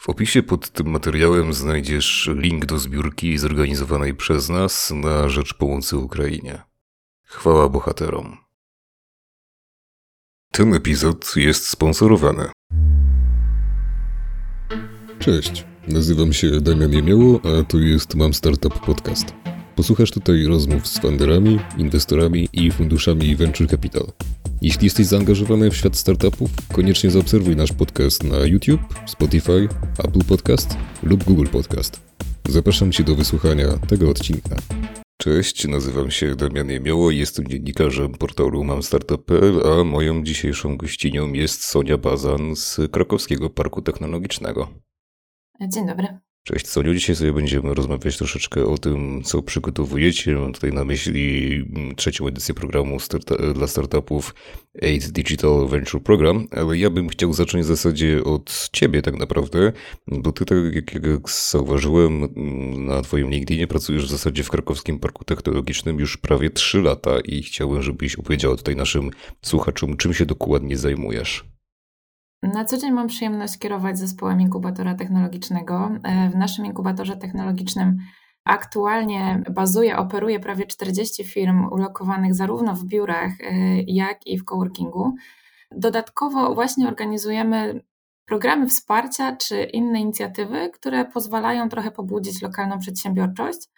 W 0.00 0.08
opisie 0.08 0.42
pod 0.42 0.70
tym 0.70 0.90
materiałem 0.90 1.52
znajdziesz 1.52 2.30
link 2.34 2.66
do 2.66 2.78
zbiórki 2.78 3.38
zorganizowanej 3.38 4.14
przez 4.14 4.48
nas 4.48 4.90
na 4.90 5.28
rzecz 5.28 5.54
pomocy 5.54 5.96
Ukrainie. 5.96 6.62
Chwała 7.24 7.68
bohaterom. 7.68 8.36
Ten 10.52 10.74
epizod 10.74 11.36
jest 11.36 11.68
sponsorowany. 11.68 12.48
Cześć, 15.18 15.64
nazywam 15.88 16.32
się 16.32 16.60
Damian 16.60 16.92
Jemioło, 16.92 17.40
a 17.44 17.64
to 17.64 17.78
jest 17.78 18.14
Mam 18.14 18.34
Startup 18.34 18.80
Podcast. 18.80 19.34
Posłuchasz 19.78 20.10
tutaj 20.10 20.46
rozmów 20.46 20.86
z 20.86 20.98
funderami, 20.98 21.58
inwestorami 21.76 22.48
i 22.52 22.70
funduszami 22.70 23.36
Venture 23.36 23.68
Capital. 23.68 24.06
Jeśli 24.62 24.84
jesteś 24.84 25.06
zaangażowany 25.06 25.70
w 25.70 25.76
świat 25.76 25.96
startupów, 25.96 26.50
koniecznie 26.72 27.10
zaobserwuj 27.10 27.56
nasz 27.56 27.72
podcast 27.72 28.24
na 28.24 28.38
YouTube, 28.38 28.80
Spotify, 29.06 29.68
Apple 29.98 30.24
Podcast 30.28 30.76
lub 31.02 31.24
Google 31.24 31.46
Podcast. 31.46 32.00
Zapraszam 32.48 32.92
Cię 32.92 33.04
do 33.04 33.14
wysłuchania 33.14 33.68
tego 33.88 34.10
odcinka. 34.10 34.56
Cześć, 35.20 35.68
nazywam 35.68 36.10
się 36.10 36.34
Damian 36.34 36.70
Jemioło, 36.70 37.10
jestem 37.10 37.48
dziennikarzem 37.48 38.12
portalu 38.12 38.64
mamstartup.pl, 38.64 39.62
a 39.66 39.84
moją 39.84 40.24
dzisiejszą 40.24 40.76
gościnią 40.76 41.32
jest 41.32 41.64
Sonia 41.64 41.98
Bazan 41.98 42.56
z 42.56 42.80
Krakowskiego 42.92 43.50
Parku 43.50 43.82
Technologicznego. 43.82 44.68
Dzień 45.60 45.86
dobry. 45.86 46.27
Cześć 46.48 46.66
Soniu, 46.66 46.94
dzisiaj 46.94 47.16
sobie 47.16 47.32
będziemy 47.32 47.74
rozmawiać 47.74 48.18
troszeczkę 48.18 48.64
o 48.64 48.78
tym, 48.78 49.22
co 49.24 49.42
przygotowujecie. 49.42 50.34
Mam 50.34 50.52
tutaj 50.52 50.72
na 50.72 50.84
myśli 50.84 51.54
mm, 51.54 51.94
trzecią 51.96 52.26
edycję 52.26 52.54
programu 52.54 53.00
starta 53.00 53.52
dla 53.54 53.66
startupów 53.66 54.34
Aid 54.82 55.08
Digital 55.08 55.68
Venture 55.68 56.02
Program, 56.02 56.46
ale 56.50 56.78
ja 56.78 56.90
bym 56.90 57.08
chciał 57.08 57.32
zacząć 57.32 57.64
w 57.64 57.68
zasadzie 57.68 58.24
od 58.24 58.68
ciebie 58.72 59.02
tak 59.02 59.18
naprawdę, 59.18 59.72
bo 60.06 60.32
ty 60.32 60.44
tak 60.44 60.58
jak, 60.72 60.94
jak 60.94 61.30
zauważyłem 61.50 62.24
mm, 62.24 62.86
na 62.86 63.02
twoim 63.02 63.30
LinkedInie 63.30 63.66
pracujesz 63.66 64.06
w 64.06 64.10
zasadzie 64.10 64.42
w 64.42 64.50
Krakowskim 64.50 64.98
Parku 64.98 65.24
Technologicznym 65.24 65.98
już 65.98 66.16
prawie 66.16 66.50
3 66.50 66.82
lata 66.82 67.20
i 67.20 67.42
chciałbym, 67.42 67.82
żebyś 67.82 68.14
opowiedziała 68.14 68.56
tutaj 68.56 68.76
naszym 68.76 69.10
słuchaczom, 69.42 69.96
czym 69.96 70.14
się 70.14 70.26
dokładnie 70.26 70.76
zajmujesz. 70.76 71.57
Na 72.42 72.64
co 72.64 72.78
dzień 72.78 72.92
mam 72.92 73.06
przyjemność 73.08 73.58
kierować 73.58 73.98
zespołem 73.98 74.40
inkubatora 74.40 74.94
technologicznego. 74.94 75.90
E, 76.02 76.30
w 76.30 76.36
naszym 76.36 76.66
inkubatorze 76.66 77.16
technologicznym 77.16 77.98
aktualnie 78.44 79.42
bazuje, 79.50 79.96
operuje 79.96 80.40
prawie 80.40 80.66
40 80.66 81.24
firm 81.24 81.64
ulokowanych 81.72 82.34
zarówno 82.34 82.74
w 82.74 82.84
biurach, 82.84 83.32
e, 83.40 83.82
jak 83.82 84.26
i 84.26 84.38
w 84.38 84.44
coworkingu. 84.44 85.14
Dodatkowo 85.70 86.54
właśnie 86.54 86.88
organizujemy 86.88 87.80
programy 88.26 88.66
wsparcia 88.66 89.36
czy 89.36 89.62
inne 89.62 90.00
inicjatywy, 90.00 90.70
które 90.74 91.04
pozwalają 91.04 91.68
trochę 91.68 91.90
pobudzić 91.90 92.42
lokalną 92.42 92.78
przedsiębiorczość. 92.78 93.68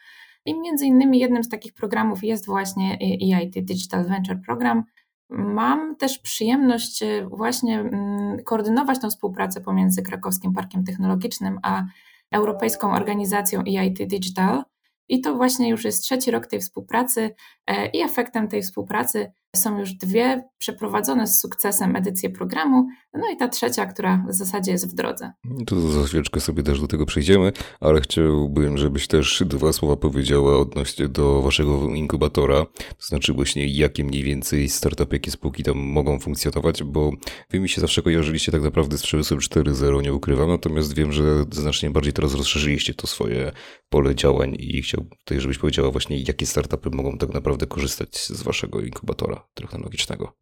I 0.45 0.61
między 0.61 0.87
innymi 0.87 1.19
jednym 1.19 1.45
z 1.45 1.49
takich 1.49 1.75
programów 1.75 2.25
jest 2.25 2.47
właśnie 2.47 2.99
EIT 3.01 3.65
Digital 3.65 4.05
Venture 4.05 4.41
Program, 4.47 4.85
Mam 5.31 5.97
też 5.97 6.19
przyjemność 6.19 7.03
e, 7.03 7.29
właśnie 7.29 7.81
mm, 7.81 8.45
koordynować 8.45 9.01
tę 9.01 9.09
współpracę 9.09 9.61
pomiędzy 9.61 10.03
Krakowskim 10.03 10.53
Parkiem 10.53 10.85
Technologicznym 10.85 11.59
a 11.63 11.85
Europejską 12.31 12.93
Organizacją 12.93 13.63
EIT 13.67 14.07
Digital. 14.07 14.63
I 15.09 15.21
to 15.21 15.35
właśnie 15.35 15.69
już 15.69 15.85
jest 15.85 16.03
trzeci 16.03 16.31
rok 16.31 16.47
tej 16.47 16.61
współpracy, 16.61 17.35
e, 17.67 17.87
i 17.87 18.03
efektem 18.03 18.49
tej 18.49 18.63
współpracy 18.63 19.33
są 19.57 19.79
już 19.79 19.93
dwie 19.93 20.43
przeprowadzone 20.59 21.27
z 21.27 21.41
sukcesem 21.41 21.97
edycje 21.97 22.31
programu, 22.31 22.89
no 23.15 23.31
i 23.35 23.37
ta 23.37 23.49
trzecia, 23.49 23.87
która 23.87 24.25
w 24.29 24.35
zasadzie 24.35 24.73
jest 24.73 24.91
w 24.91 24.95
drodze. 24.95 25.33
To 25.67 25.81
za 25.81 26.05
chwileczkę 26.05 26.41
sobie 26.41 26.63
też 26.63 26.81
do 26.81 26.87
tego 26.87 27.07
przejdziemy, 27.07 27.53
ale 27.81 28.01
chciałbym, 28.01 28.79
żebyś 28.79 29.07
też 29.07 29.43
dwa 29.47 29.73
słowa 29.73 29.97
powiedziała 29.97 30.59
odnośnie 30.59 31.09
do 31.09 31.43
waszego 31.43 31.95
inkubatora, 31.95 32.67
to 32.77 33.07
znaczy 33.07 33.33
właśnie 33.33 33.67
jakie 33.67 34.05
mniej 34.05 34.23
więcej 34.23 34.69
startupy, 34.69 35.17
jakie 35.17 35.31
spółki 35.31 35.63
tam 35.63 35.79
mogą 35.79 36.19
funkcjonować, 36.19 36.83
bo 36.83 37.13
wy 37.51 37.61
mi 37.61 37.69
się 37.69 37.81
zawsze 37.81 38.03
kojarzyliście 38.03 38.53
tak 38.53 38.63
naprawdę 38.63 38.99
z 38.99 39.03
przemysłem 39.03 39.41
4.0, 39.41 40.03
nie 40.03 40.15
ukrywam, 40.15 40.49
natomiast 40.49 40.95
wiem, 40.95 41.13
że 41.13 41.45
znacznie 41.53 41.91
bardziej 41.91 42.13
teraz 42.13 42.35
rozszerzyliście 42.35 42.95
to 42.95 43.07
swoje 43.07 43.53
pole 43.89 44.15
działań 44.15 44.57
i 44.59 44.83
chciałbym 44.83 45.11
tutaj, 45.11 45.41
żebyś 45.41 45.59
powiedziała 45.59 45.91
właśnie 45.91 46.19
jakie 46.19 46.47
startupy 46.47 46.91
mogą 46.91 47.19
tak 47.19 47.35
naprawdę 47.35 47.67
korzystać 47.67 48.27
z 48.27 48.43
waszego 48.43 48.81
inkubatora 48.81 49.40
technologicznego? 49.55 50.33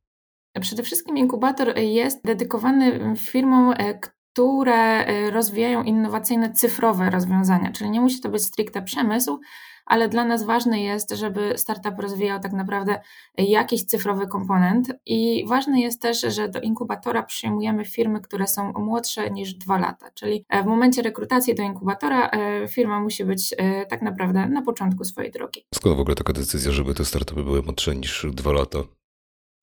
Przede 0.61 0.83
wszystkim 0.83 1.19
inkubator 1.19 1.79
jest 1.79 2.25
dedykowany 2.25 3.17
firmom, 3.17 3.75
e, 3.77 3.95
które 3.95 5.07
e, 5.07 5.31
rozwijają 5.31 5.83
innowacyjne 5.83 6.53
cyfrowe 6.53 7.11
rozwiązania, 7.11 7.73
czyli 7.73 7.91
nie 7.91 8.01
musi 8.01 8.21
to 8.21 8.29
być 8.29 8.43
stricte 8.43 8.83
przemysł, 8.83 9.41
ale 9.89 10.09
dla 10.09 10.25
nas 10.25 10.45
ważne 10.45 10.81
jest, 10.83 11.11
żeby 11.11 11.53
startup 11.57 11.99
rozwijał 11.99 12.41
tak 12.41 12.53
naprawdę 12.53 13.01
jakiś 13.39 13.85
cyfrowy 13.85 14.27
komponent 14.27 14.93
i 15.07 15.45
ważne 15.49 15.81
jest 15.81 16.03
też, 16.03 16.21
że 16.21 16.49
do 16.49 16.61
inkubatora 16.61 17.23
przyjmujemy 17.23 17.85
firmy, 17.85 18.21
które 18.21 18.47
są 18.47 18.73
młodsze 18.73 19.31
niż 19.31 19.55
dwa 19.55 19.79
lata, 19.79 20.11
czyli 20.15 20.45
e, 20.49 20.63
w 20.63 20.67
momencie 20.67 21.03
rekrutacji 21.03 21.55
do 21.55 21.63
inkubatora 21.63 22.31
firma 22.69 23.01
musi 23.01 23.25
być 23.25 23.55
tak 23.91 24.03
naprawdę 24.03 24.49
na 24.49 24.63
początku 24.63 25.05
swojej 25.05 25.31
drogi. 25.31 25.67
Skąd 25.75 25.97
w 25.97 26.01
ogóle 26.01 26.17
taka 26.17 26.33
decyzja, 26.33 26.73
żeby 26.73 26.95
te 26.95 27.05
startupy 27.05 27.43
były 27.43 27.63
młodsze 27.63 27.97
niż 27.97 28.27
dwa 28.33 28.53
lata? 28.53 28.98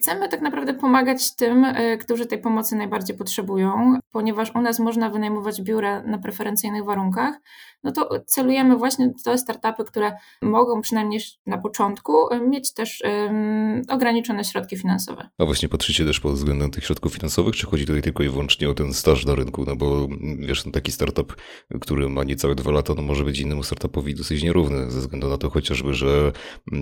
Chcemy 0.01 0.29
tak 0.29 0.41
naprawdę 0.41 0.73
pomagać 0.73 1.35
tym, 1.35 1.66
e, 1.66 1.97
którzy 1.97 2.25
tej 2.25 2.41
pomocy 2.41 2.75
najbardziej 2.75 3.17
potrzebują, 3.17 4.00
ponieważ 4.11 4.56
u 4.56 4.61
nas 4.61 4.79
można 4.79 5.09
wynajmować 5.09 5.61
biura 5.61 6.03
na 6.03 6.17
preferencyjnych 6.17 6.85
warunkach, 6.85 7.35
no 7.83 7.91
to 7.91 8.09
celujemy 8.25 8.78
właśnie 8.78 9.13
te 9.23 9.38
startupy, 9.38 9.83
które 9.83 10.17
mogą 10.41 10.81
przynajmniej 10.81 11.22
na 11.45 11.57
początku 11.57 12.29
e, 12.33 12.39
mieć 12.39 12.73
też 12.73 13.03
um, 13.06 13.81
ograniczone 13.89 14.44
środki 14.44 14.78
finansowe. 14.78 15.29
A 15.38 15.45
właśnie 15.45 15.69
patrzycie 15.69 16.06
też 16.06 16.19
pod 16.19 16.33
względem 16.33 16.72
tych 16.72 16.85
środków 16.85 17.13
finansowych, 17.13 17.56
czy 17.56 17.66
chodzi 17.66 17.85
tutaj 17.85 18.01
tylko 18.01 18.23
i 18.23 18.29
wyłącznie 18.29 18.69
o 18.69 18.73
ten 18.73 18.94
staż 18.94 19.25
na 19.25 19.35
rynku? 19.35 19.66
No 19.67 19.75
bo 19.75 20.07
wiesz, 20.39 20.66
no 20.66 20.72
taki 20.72 20.91
startup, 20.91 21.35
który 21.81 22.09
ma 22.09 22.23
niecałe 22.23 22.56
dwa 22.56 22.72
lata, 22.72 22.94
no 22.94 23.01
może 23.01 23.23
być 23.23 23.39
innemu 23.39 23.63
startupowi 23.63 24.16
dosyć 24.16 24.44
nierówny, 24.44 24.91
ze 24.91 25.00
względu 25.00 25.29
na 25.29 25.38
to 25.38 25.50
chociażby, 25.50 25.94
że 25.94 26.31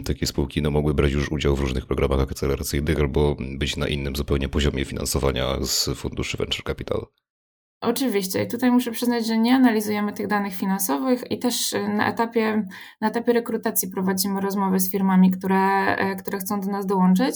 takie 0.06 0.28
spółki 0.28 0.62
no, 0.62 0.72
mogły 0.72 0.94
brać 0.94 1.12
już 1.12 1.32
udział 1.32 1.56
w 1.56 1.60
różnych 1.60 1.86
programach 1.86 2.22
akceleracyjnych 2.22 3.03
albo 3.04 3.36
być 3.40 3.78
na 3.78 3.88
innym 3.88 4.16
zupełnie 4.16 4.50
poziomie 4.50 4.86
finansowania 4.86 5.58
z 5.62 5.90
funduszy 5.96 6.38
venture 6.38 6.64
capital. 6.64 7.06
Oczywiście. 7.84 8.44
I 8.44 8.48
tutaj 8.48 8.72
muszę 8.72 8.92
przyznać, 8.92 9.26
że 9.26 9.38
nie 9.38 9.56
analizujemy 9.56 10.14
tych 10.14 10.28
danych 10.28 10.56
finansowych 10.56 11.32
i 11.32 11.40
też 11.40 11.74
e, 11.74 11.88
na 11.88 12.10
etapie, 12.10 12.68
na 13.02 13.08
etapie 13.08 13.34
rekrutacji 13.34 13.90
prowadzimy 13.90 14.42
rozmowy 14.42 14.80
z 14.80 14.92
firmami, 14.92 15.32
które, 15.32 15.96
e, 15.96 16.16
które 16.16 16.38
chcą 16.38 16.62
do 16.62 16.68
nas 16.68 16.86
dołączyć. 16.86 17.36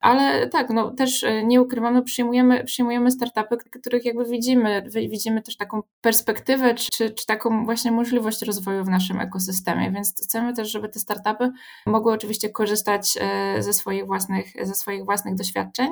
Ale 0.00 0.48
tak, 0.48 0.70
no 0.70 0.90
też 0.90 1.24
e, 1.24 1.44
nie 1.44 1.62
ukrywam, 1.62 1.94
no 1.94 2.02
przyjmujemy, 2.02 2.64
przyjmujemy 2.64 3.10
startupy, 3.10 3.56
których 3.56 4.04
jakby 4.04 4.24
widzimy, 4.24 4.82
widzimy 5.10 5.42
też 5.42 5.56
taką 5.56 5.82
perspektywę, 6.00 6.74
czy, 6.74 7.10
czy 7.10 7.26
taką 7.26 7.64
właśnie 7.64 7.92
możliwość 7.92 8.42
rozwoju 8.42 8.84
w 8.84 8.88
naszym 8.88 9.20
ekosystemie, 9.20 9.90
więc 9.90 10.14
chcemy 10.22 10.52
też, 10.52 10.70
żeby 10.70 10.88
te 10.88 10.98
startupy 10.98 11.52
mogły 11.86 12.12
oczywiście 12.12 12.50
korzystać 12.50 13.18
ze 13.58 13.72
swoich 13.72 14.06
własnych, 14.06 14.46
ze 14.62 14.74
swoich 14.74 15.04
własnych 15.04 15.34
doświadczeń 15.34 15.88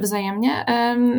wzajemnie. 0.00 0.66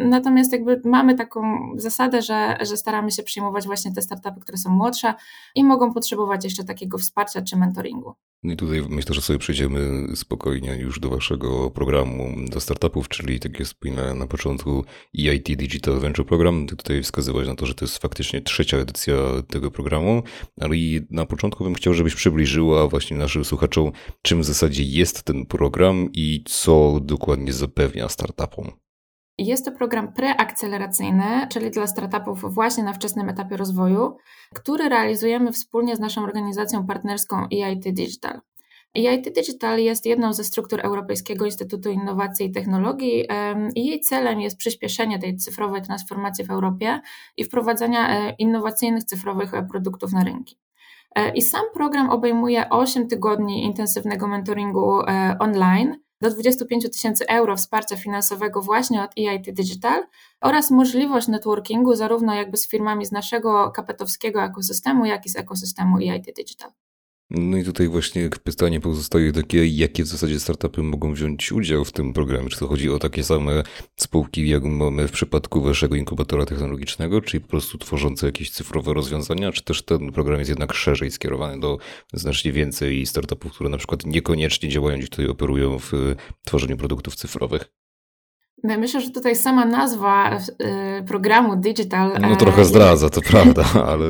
Natomiast 0.09 0.51
jakby 0.51 0.81
mamy 0.85 1.15
taką 1.15 1.71
zasadę, 1.75 2.21
że, 2.21 2.57
że 2.61 2.77
staramy 2.77 3.11
się 3.11 3.23
przyjmować 3.23 3.65
właśnie 3.65 3.93
te 3.93 4.01
startupy, 4.01 4.39
które 4.41 4.57
są 4.57 4.69
młodsze 4.69 5.13
i 5.55 5.63
mogą 5.63 5.93
potrzebować 5.93 6.43
jeszcze 6.43 6.63
takiego 6.63 6.97
wsparcia 6.97 7.41
czy 7.41 7.57
mentoringu. 7.57 8.15
No 8.43 8.53
I 8.53 8.57
tutaj 8.57 8.81
myślę, 8.89 9.15
że 9.15 9.21
sobie 9.21 9.39
przejdziemy 9.39 10.07
spokojnie 10.15 10.75
już 10.75 10.99
do 10.99 11.09
waszego 11.09 11.71
programu 11.71 12.35
do 12.49 12.59
startupów, 12.59 13.09
czyli 13.09 13.39
tak 13.39 13.59
jest 13.59 13.75
na, 14.15 14.27
początku 14.27 14.85
EIT 15.19 15.55
Digital 15.55 15.99
Venture 15.99 16.25
Program. 16.25 16.67
Ty 16.67 16.75
tutaj 16.75 17.03
wskazywać 17.03 17.47
na 17.47 17.55
to, 17.55 17.65
że 17.65 17.75
to 17.75 17.85
jest 17.85 17.97
faktycznie 17.97 18.41
trzecia 18.41 18.77
edycja 18.77 19.13
tego 19.49 19.71
programu, 19.71 20.23
ale 20.61 20.77
i 20.77 21.01
na 21.09 21.25
początku 21.25 21.63
bym 21.63 21.73
chciał, 21.73 21.93
żebyś 21.93 22.15
przybliżyła 22.15 22.87
właśnie 22.87 23.17
naszym 23.17 23.45
słuchaczom, 23.45 23.91
czym 24.21 24.41
w 24.41 24.45
zasadzie 24.45 24.83
jest 24.83 25.23
ten 25.23 25.45
program 25.45 26.09
i 26.13 26.43
co 26.45 26.99
dokładnie 27.01 27.53
zapewnia 27.53 28.09
startupom. 28.09 28.62
Jest 29.37 29.65
to 29.65 29.71
program 29.71 30.13
preakceleracyjny, 30.13 31.47
czyli 31.49 31.71
dla 31.71 31.87
startupów 31.87 32.53
właśnie 32.53 32.83
na 32.83 32.93
wczesnym 32.93 33.29
etapie 33.29 33.57
rozwoju, 33.57 34.17
który 34.53 34.89
realizujemy 34.89 35.51
wspólnie 35.51 35.95
z 35.95 35.99
naszą 35.99 36.23
organizacją 36.23 36.87
partnerską 36.87 37.47
EIT 37.51 37.93
Digital. 37.93 38.41
EIT 38.95 39.33
Digital 39.35 39.79
jest 39.79 40.05
jedną 40.05 40.33
ze 40.33 40.43
struktur 40.43 40.79
Europejskiego 40.81 41.45
Instytutu 41.45 41.89
Innowacji 41.89 42.45
i 42.45 42.51
Technologii 42.51 43.27
i 43.75 43.85
jej 43.85 43.99
celem 43.99 44.41
jest 44.41 44.57
przyspieszenie 44.57 45.19
tej 45.19 45.37
cyfrowej 45.37 45.81
transformacji 45.81 46.45
w 46.45 46.51
Europie 46.51 47.01
i 47.37 47.43
wprowadzenia 47.43 48.09
e, 48.09 48.35
innowacyjnych 48.39 49.03
cyfrowych 49.03 49.53
e, 49.53 49.67
produktów 49.71 50.11
na 50.11 50.23
rynki. 50.23 50.57
E, 51.15 51.31
I 51.35 51.41
sam 51.41 51.63
program 51.73 52.09
obejmuje 52.09 52.69
8 52.69 53.07
tygodni 53.07 53.63
intensywnego 53.63 54.27
mentoringu 54.27 54.99
online, 55.39 56.02
do 56.21 56.29
25 56.29 56.91
tysięcy 56.91 57.27
euro 57.27 57.55
wsparcia 57.57 57.95
finansowego 57.95 58.61
właśnie 58.61 59.03
od 59.03 59.11
EIT 59.17 59.51
Digital 59.51 60.03
oraz 60.41 60.71
możliwość 60.71 61.27
networkingu 61.27 61.95
zarówno 61.95 62.35
jakby 62.35 62.57
z 62.57 62.67
firmami 62.67 63.05
z 63.05 63.11
naszego 63.11 63.71
kapetowskiego 63.71 64.43
ekosystemu, 64.43 65.05
jak 65.05 65.25
i 65.25 65.29
z 65.29 65.35
ekosystemu 65.35 65.97
EIT 65.97 66.25
Digital. 66.35 66.71
No 67.35 67.57
i 67.57 67.63
tutaj 67.63 67.87
właśnie 67.87 68.29
pytanie 68.43 68.79
pozostaje 68.79 69.31
takie, 69.31 69.67
jakie 69.67 70.03
w 70.03 70.07
zasadzie 70.07 70.39
startupy 70.39 70.83
mogą 70.83 71.13
wziąć 71.13 71.51
udział 71.51 71.85
w 71.85 71.91
tym 71.91 72.13
programie? 72.13 72.49
Czy 72.49 72.59
to 72.59 72.67
chodzi 72.67 72.89
o 72.89 72.99
takie 72.99 73.23
same 73.23 73.63
spółki, 73.95 74.49
jak 74.49 74.63
mamy 74.63 75.07
w 75.07 75.11
przypadku 75.11 75.61
waszego 75.61 75.95
inkubatora 75.95 76.45
technologicznego, 76.45 77.21
czyli 77.21 77.41
po 77.41 77.47
prostu 77.47 77.77
tworzące 77.77 78.25
jakieś 78.25 78.51
cyfrowe 78.51 78.93
rozwiązania, 78.93 79.51
czy 79.51 79.63
też 79.63 79.81
ten 79.81 80.11
program 80.11 80.39
jest 80.39 80.49
jednak 80.49 80.73
szerzej 80.73 81.11
skierowany 81.11 81.59
do 81.59 81.77
znacznie 82.13 82.51
więcej 82.51 83.05
startupów, 83.05 83.53
które 83.53 83.69
na 83.69 83.77
przykład 83.77 84.05
niekoniecznie 84.05 84.69
działają 84.69 84.97
i 84.97 85.07
tutaj 85.07 85.27
operują 85.27 85.79
w 85.79 85.91
tworzeniu 86.45 86.77
produktów 86.77 87.15
cyfrowych? 87.15 87.82
Myślę, 88.63 89.01
że 89.01 89.11
tutaj 89.11 89.35
sama 89.35 89.65
nazwa 89.65 90.37
y, 90.37 91.03
programu 91.07 91.55
Digital. 91.55 92.17
No 92.21 92.35
trochę 92.35 92.61
e, 92.61 92.65
zdradza, 92.65 93.09
to 93.09 93.21
prawda, 93.21 93.65
ale 93.91 94.09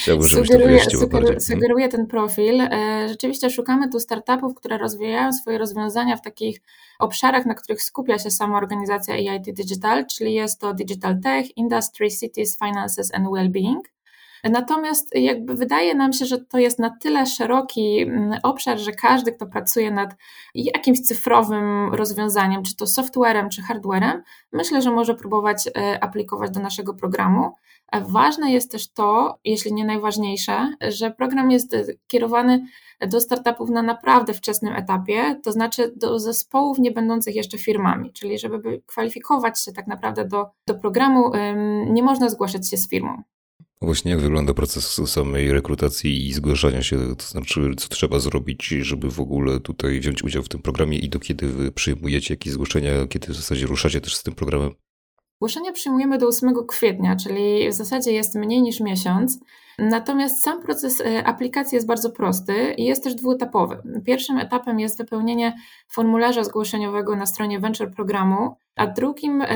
chciałbym, 0.00 0.28
żebyś 0.28 0.48
sugeruje, 0.48 0.84
to 0.84 0.90
sugeruje, 0.90 1.40
sugeruje 1.40 1.88
ten 1.88 2.06
profil. 2.06 2.60
E, 2.60 3.06
rzeczywiście 3.08 3.50
szukamy 3.50 3.88
tu 3.88 4.00
startupów, 4.00 4.54
które 4.54 4.78
rozwijają 4.78 5.32
swoje 5.32 5.58
rozwiązania 5.58 6.16
w 6.16 6.22
takich 6.22 6.60
obszarach, 6.98 7.46
na 7.46 7.54
których 7.54 7.82
skupia 7.82 8.18
się 8.18 8.30
sama 8.30 8.58
organizacja 8.58 9.14
EIT 9.14 9.44
Digital, 9.44 10.06
czyli 10.06 10.34
jest 10.34 10.60
to 10.60 10.74
Digital 10.74 11.20
Tech, 11.20 11.56
Industry, 11.56 12.10
Cities, 12.10 12.58
Finances 12.58 13.14
and 13.14 13.26
Wellbeing. 13.32 13.92
Natomiast 14.50 15.14
jakby 15.14 15.54
wydaje 15.54 15.94
nam 15.94 16.12
się, 16.12 16.24
że 16.26 16.38
to 16.38 16.58
jest 16.58 16.78
na 16.78 16.96
tyle 17.00 17.26
szeroki 17.26 18.02
mm, 18.02 18.40
obszar, 18.42 18.78
że 18.78 18.92
każdy, 18.92 19.32
kto 19.32 19.46
pracuje 19.46 19.90
nad 19.90 20.16
jakimś 20.54 21.00
cyfrowym 21.00 21.94
rozwiązaniem, 21.94 22.62
czy 22.62 22.76
to 22.76 22.86
softwarem, 22.86 23.48
czy 23.50 23.62
hardwarem, 23.62 24.22
myślę, 24.52 24.82
że 24.82 24.90
może 24.90 25.14
próbować 25.14 25.68
e, 25.76 26.04
aplikować 26.04 26.50
do 26.50 26.60
naszego 26.60 26.94
programu. 26.94 27.52
E, 27.92 28.00
ważne 28.00 28.52
jest 28.52 28.72
też 28.72 28.92
to, 28.92 29.38
jeśli 29.44 29.72
nie 29.72 29.84
najważniejsze, 29.84 30.72
że 30.88 31.10
program 31.10 31.50
jest 31.50 31.76
kierowany 32.06 32.66
do 33.08 33.20
startupów 33.20 33.70
na 33.70 33.82
naprawdę 33.82 34.34
wczesnym 34.34 34.76
etapie, 34.76 35.40
to 35.42 35.52
znaczy 35.52 35.92
do 35.96 36.18
zespołów 36.18 36.78
nie 36.78 36.90
będących 36.90 37.34
jeszcze 37.36 37.58
firmami, 37.58 38.12
czyli 38.12 38.38
żeby 38.38 38.82
kwalifikować 38.86 39.64
się 39.64 39.72
tak 39.72 39.86
naprawdę 39.86 40.24
do, 40.24 40.50
do 40.66 40.74
programu, 40.74 41.30
nie 41.86 42.02
można 42.02 42.28
zgłaszać 42.28 42.70
się 42.70 42.76
z 42.76 42.88
firmą. 42.88 43.22
Właśnie 43.82 44.10
jak 44.10 44.20
wygląda 44.20 44.54
proces 44.54 45.00
samej 45.10 45.52
rekrutacji 45.52 46.26
i 46.28 46.32
zgłaszania 46.32 46.82
się, 46.82 47.16
to 47.16 47.24
znaczy 47.24 47.74
co 47.76 47.88
trzeba 47.88 48.18
zrobić, 48.18 48.64
żeby 48.64 49.10
w 49.10 49.20
ogóle 49.20 49.60
tutaj 49.60 50.00
wziąć 50.00 50.24
udział 50.24 50.42
w 50.42 50.48
tym 50.48 50.62
programie 50.62 50.98
i 50.98 51.08
do 51.08 51.18
kiedy 51.18 51.48
wy 51.48 51.72
przyjmujecie 51.72 52.34
jakieś 52.34 52.52
zgłoszenia, 52.52 53.06
kiedy 53.06 53.32
w 53.32 53.36
zasadzie 53.36 53.66
ruszacie 53.66 54.00
też 54.00 54.16
z 54.16 54.22
tym 54.22 54.34
programem? 54.34 54.70
Zgłoszenia 55.36 55.72
przyjmujemy 55.72 56.18
do 56.18 56.26
8 56.26 56.54
kwietnia, 56.68 57.16
czyli 57.16 57.70
w 57.70 57.74
zasadzie 57.74 58.12
jest 58.12 58.34
mniej 58.34 58.62
niż 58.62 58.80
miesiąc. 58.80 59.38
Natomiast 59.78 60.42
sam 60.42 60.62
proces 60.62 61.00
e, 61.00 61.24
aplikacji 61.24 61.76
jest 61.76 61.86
bardzo 61.86 62.10
prosty 62.10 62.74
i 62.76 62.84
jest 62.84 63.04
też 63.04 63.14
dwuetapowy. 63.14 63.82
Pierwszym 64.04 64.38
etapem 64.38 64.80
jest 64.80 64.98
wypełnienie 64.98 65.56
formularza 65.88 66.44
zgłoszeniowego 66.44 67.16
na 67.16 67.26
stronie 67.26 67.60
Venture 67.60 67.90
Programu, 67.90 68.56
a 68.76 68.86
drugim 68.86 69.42
e, 69.42 69.46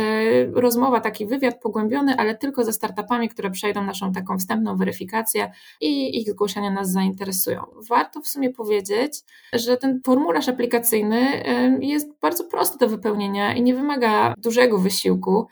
rozmowa, 0.53 1.01
taki 1.01 1.27
wywiad 1.27 1.61
pogłębiony, 1.63 2.17
ale 2.17 2.35
tylko 2.35 2.65
ze 2.65 2.73
startupami, 2.73 3.29
które 3.29 3.51
przejdą 3.51 3.85
naszą 3.85 4.13
taką 4.13 4.39
wstępną 4.39 4.77
weryfikację 4.77 5.53
i 5.81 6.19
ich 6.21 6.31
zgłoszenia 6.31 6.71
nas 6.71 6.93
zainteresują. 6.93 7.63
Warto 7.89 8.21
w 8.21 8.29
sumie 8.29 8.51
powiedzieć, 8.51 9.13
że 9.53 9.77
ten 9.77 10.01
formularz 10.05 10.49
aplikacyjny 10.49 11.45
e, 11.45 11.79
jest 11.81 12.09
bardzo 12.21 12.45
prosty 12.45 12.79
do 12.79 12.89
wypełnienia 12.89 13.55
i 13.55 13.63
nie 13.63 13.75
wymaga 13.75 14.35
dużego 14.39 14.79
wysiłku. 14.79 15.47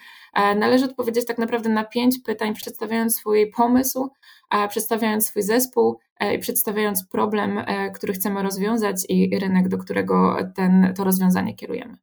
Należy 0.57 0.85
odpowiedzieć 0.85 1.27
tak 1.27 1.39
naprawdę 1.39 1.69
na 1.69 1.85
pięć 1.85 2.19
pytań, 2.19 2.55
przedstawiając 2.55 3.17
swój 3.17 3.51
pomysł, 3.51 4.11
przedstawiając 4.69 5.27
swój 5.27 5.43
zespół 5.43 5.99
e, 6.21 6.35
i 6.35 6.39
przedstawiając 6.39 7.07
problem, 7.07 7.59
e, 7.59 7.91
który 7.91 8.13
chcemy 8.13 8.43
rozwiązać 8.43 8.97
i 9.09 9.39
rynek, 9.39 9.69
do 9.69 9.79
którego 9.79 10.37
ten, 10.55 10.93
to 10.97 11.05
rozwiązanie 11.05 11.55
kierujemy. 11.55 11.97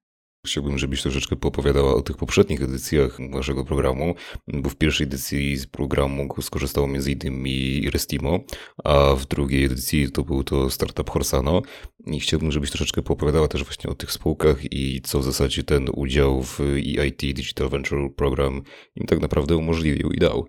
Chciałbym, 0.45 0.77
żebyś 0.77 1.01
troszeczkę 1.01 1.35
poopowiadała 1.35 1.93
o 1.93 2.01
tych 2.01 2.17
poprzednich 2.17 2.61
edycjach 2.61 3.17
waszego 3.31 3.65
programu, 3.65 4.15
bo 4.47 4.69
w 4.69 4.75
pierwszej 4.75 5.07
edycji 5.07 5.57
z 5.57 5.67
programu 5.67 6.27
skorzystało 6.41 6.87
innymi 6.87 7.89
Restimo, 7.89 8.39
a 8.83 9.15
w 9.15 9.25
drugiej 9.25 9.65
edycji 9.65 10.11
to 10.11 10.23
był 10.23 10.43
to 10.43 10.69
startup 10.69 11.09
Horsano. 11.09 11.61
I 12.05 12.19
chciałbym, 12.19 12.51
żebyś 12.51 12.69
troszeczkę 12.69 13.01
poopowiadała 13.01 13.47
też 13.47 13.63
właśnie 13.63 13.89
o 13.89 13.95
tych 13.95 14.11
spółkach 14.11 14.73
i 14.73 15.01
co 15.01 15.19
w 15.19 15.23
zasadzie 15.23 15.63
ten 15.63 15.87
udział 15.93 16.43
w 16.43 16.59
EIT 16.99 17.19
Digital 17.19 17.69
Venture 17.69 18.15
Program 18.15 18.61
im 18.95 19.05
tak 19.07 19.21
naprawdę 19.21 19.57
umożliwił 19.57 20.11
i 20.11 20.17
dał. 20.17 20.47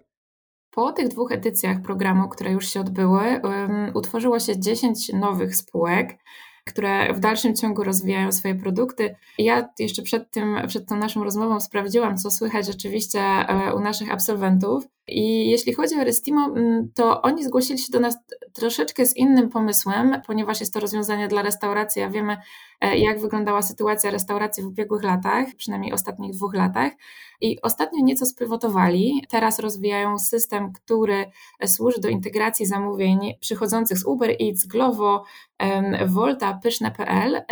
Po 0.74 0.92
tych 0.92 1.08
dwóch 1.08 1.32
edycjach 1.32 1.82
programu, 1.82 2.28
które 2.28 2.52
już 2.52 2.68
się 2.68 2.80
odbyły, 2.80 3.40
utworzyło 3.94 4.40
się 4.40 4.60
10 4.60 5.12
nowych 5.12 5.56
spółek, 5.56 6.18
które 6.64 7.14
w 7.14 7.20
dalszym 7.20 7.56
ciągu 7.56 7.84
rozwijają 7.84 8.32
swoje 8.32 8.54
produkty. 8.54 9.16
Ja 9.38 9.68
jeszcze 9.78 10.02
przed, 10.02 10.30
tym, 10.30 10.56
przed 10.68 10.88
tą 10.88 10.96
naszą 10.96 11.24
rozmową 11.24 11.60
sprawdziłam, 11.60 12.16
co 12.16 12.30
słychać 12.30 12.66
rzeczywiście 12.66 13.20
e, 13.20 13.74
u 13.74 13.80
naszych 13.80 14.12
absolwentów. 14.12 14.84
I 15.08 15.50
jeśli 15.50 15.72
chodzi 15.74 16.00
o 16.00 16.04
Restimo, 16.04 16.54
to 16.94 17.22
oni 17.22 17.44
zgłosili 17.44 17.78
się 17.78 17.92
do 17.92 18.00
nas 18.00 18.16
troszeczkę 18.52 19.06
z 19.06 19.16
innym 19.16 19.48
pomysłem, 19.48 20.20
ponieważ 20.26 20.60
jest 20.60 20.74
to 20.74 20.80
rozwiązanie 20.80 21.28
dla 21.28 21.42
restauracji, 21.42 22.02
a 22.02 22.10
wiemy, 22.10 22.36
jak 22.82 23.20
wyglądała 23.20 23.62
sytuacja 23.62 24.10
restauracji 24.10 24.62
w 24.62 24.66
ubiegłych 24.66 25.02
latach, 25.02 25.46
przynajmniej 25.56 25.92
ostatnich 25.92 26.32
dwóch 26.32 26.54
latach. 26.54 26.92
I 27.40 27.60
ostatnio 27.62 28.04
nieco 28.04 28.26
spywotowali. 28.26 29.26
Teraz 29.30 29.58
rozwijają 29.58 30.18
system, 30.18 30.72
który 30.72 31.30
służy 31.66 32.00
do 32.00 32.08
integracji 32.08 32.66
zamówień 32.66 33.34
przychodzących 33.40 33.98
z 33.98 34.04
Uber 34.04 34.30
Eats, 34.30 34.66
Glovo, 34.66 35.24
Volta, 36.06 36.58
Pyszne.pl 36.62 37.42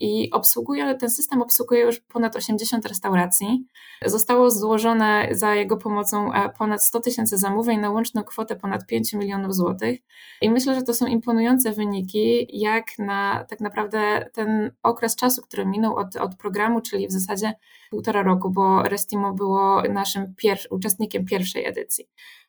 i 0.00 0.30
obsługuje, 0.30 0.94
ten 0.94 1.10
system 1.10 1.42
obsługuje 1.42 1.82
już 1.82 2.00
ponad 2.00 2.36
80 2.36 2.86
restauracji. 2.86 3.66
Zostało 4.06 4.50
złożone 4.50 5.28
za 5.30 5.54
jego 5.54 5.76
pomocą 5.76 6.32
e, 6.32 6.50
ponad 6.58 6.84
100 6.84 7.00
tysięcy 7.00 7.38
zamówień 7.38 7.80
na 7.80 7.90
łączną 7.90 8.24
kwotę 8.24 8.56
ponad 8.56 8.86
5 8.86 9.12
milionów 9.12 9.54
złotych. 9.54 10.00
I 10.40 10.50
myślę, 10.50 10.74
że 10.74 10.82
to 10.82 10.94
są 10.94 11.06
imponujące 11.06 11.72
wyniki, 11.72 12.46
jak 12.60 12.86
na 12.98 13.44
tak 13.48 13.60
naprawdę 13.60 14.30
ten 14.32 14.63
okres 14.82 15.16
czasu, 15.16 15.42
który 15.42 15.66
minął 15.66 15.96
od, 15.96 16.16
od 16.16 16.36
programu, 16.36 16.80
czyli 16.80 17.08
w 17.08 17.12
zasadzie 17.12 17.52
półtora 17.90 18.22
roku, 18.22 18.50
bo 18.50 18.82
Restimo 18.82 19.32
było 19.32 19.82
naszym 19.82 20.34
pier 20.34 20.58
uczestnikiem 20.70 21.24
pierwszej 21.24 21.66
edycji. 21.66 22.08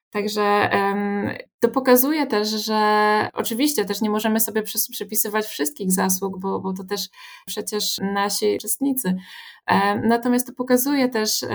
Także 0.10 0.70
to 1.60 1.70
pokazuje 1.70 2.28
też, 2.28 2.50
że 2.50 3.30
oczywiście 3.34 3.86
też 3.86 4.02
nie 4.02 4.10
możemy 4.10 4.40
sobie 4.40 4.64
przypisywać 4.92 5.46
wszystkich 5.46 5.92
zasług, 5.92 6.40
bo, 6.40 6.60
bo 6.60 6.74
to 6.74 6.84
też 6.84 7.10
przecież 7.46 7.98
nasi 8.14 8.56
uczestnicy. 8.56 9.16
Natomiast 10.04 10.48
to 10.48 10.54
pokazuje 10.54 11.10
też, 11.10 11.46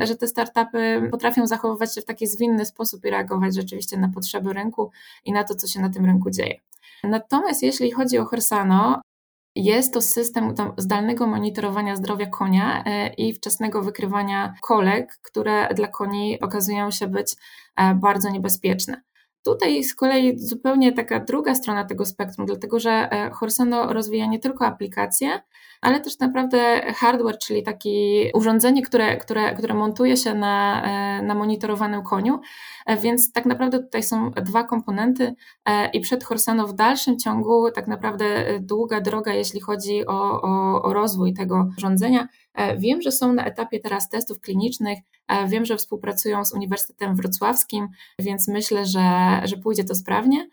że 0.00 0.16
te 0.16 0.26
startupy 0.26 1.08
potrafią 1.10 1.46
zachowywać 1.46 1.94
się 1.94 2.00
w 2.00 2.04
taki 2.04 2.26
zwinny 2.26 2.66
sposób 2.66 3.04
i 3.04 3.10
reagować 3.10 3.54
rzeczywiście 3.54 3.96
na 3.96 4.08
potrzeby 4.08 4.52
rynku 4.52 4.90
i 5.24 5.32
na 5.32 5.44
to, 5.44 5.54
co 5.54 5.66
się 5.66 5.80
na 5.80 5.90
tym 5.90 6.04
rynku 6.04 6.30
dzieje. 6.30 6.60
Natomiast 7.04 7.62
jeśli 7.62 7.90
chodzi 7.90 8.18
o 8.18 8.24
Horsano, 8.24 9.00
jest 9.56 9.94
to 9.94 10.02
system 10.02 10.54
zdalnego 10.76 11.26
monitorowania 11.26 11.96
zdrowia 11.96 12.26
konia 12.26 12.84
e, 12.84 13.08
i 13.08 13.32
wczesnego 13.32 13.82
wykrywania 13.82 14.54
kolek, 14.62 15.18
które 15.22 15.74
dla 15.74 15.88
koni 15.88 16.40
okazują 16.40 16.90
się 16.90 17.06
być 17.06 17.34
e, 17.76 17.94
bardzo 17.94 18.30
niebezpieczne. 18.30 19.02
Tutaj 19.46 19.84
z 19.84 19.94
kolei 19.94 20.38
zupełnie 20.38 20.92
taka 20.92 21.20
druga 21.20 21.54
strona 21.54 21.84
tego 21.84 22.06
spektrum, 22.06 22.46
dlatego 22.46 22.80
że 22.80 22.90
e, 22.90 23.30
Horsano 23.30 23.92
rozwija 23.92 24.26
nie 24.26 24.38
tylko 24.38 24.66
aplikacje, 24.66 25.42
ale 25.80 26.00
też 26.00 26.18
naprawdę 26.18 26.92
hardware, 26.92 27.38
czyli 27.38 27.62
takie 27.62 27.90
urządzenie, 28.34 28.82
które, 28.82 29.16
które, 29.16 29.54
które 29.54 29.74
montuje 29.74 30.16
się 30.16 30.34
na, 30.34 30.82
e, 30.82 31.22
na 31.22 31.34
monitorowanym 31.34 32.02
koniu. 32.02 32.40
E, 32.86 32.96
więc 32.96 33.32
tak 33.32 33.46
naprawdę 33.46 33.78
tutaj 33.78 34.02
są 34.02 34.30
dwa 34.30 34.64
komponenty 34.64 35.34
i 35.92 36.00
przed 36.00 36.24
Horsano 36.24 36.66
w 36.66 36.74
dalszym 36.74 37.18
ciągu 37.18 37.70
tak 37.70 37.86
naprawdę 37.86 38.24
długa 38.60 39.00
droga, 39.00 39.32
jeśli 39.32 39.60
chodzi 39.60 40.06
o, 40.06 40.42
o, 40.42 40.82
o 40.82 40.92
rozwój 40.92 41.34
tego 41.34 41.68
urządzenia. 41.78 42.28
Wiem, 42.78 43.02
że 43.02 43.12
są 43.12 43.32
na 43.32 43.44
etapie 43.44 43.80
teraz 43.80 44.08
testów 44.08 44.40
klinicznych, 44.40 44.98
wiem, 45.48 45.64
że 45.64 45.76
współpracują 45.76 46.44
z 46.44 46.54
Uniwersytetem 46.54 47.16
Wrocławskim, 47.16 47.88
więc 48.18 48.48
myślę, 48.48 48.86
że, 48.86 49.40
że 49.44 49.56
pójdzie 49.56 49.84
to 49.84 49.94
sprawnie. 49.94 50.48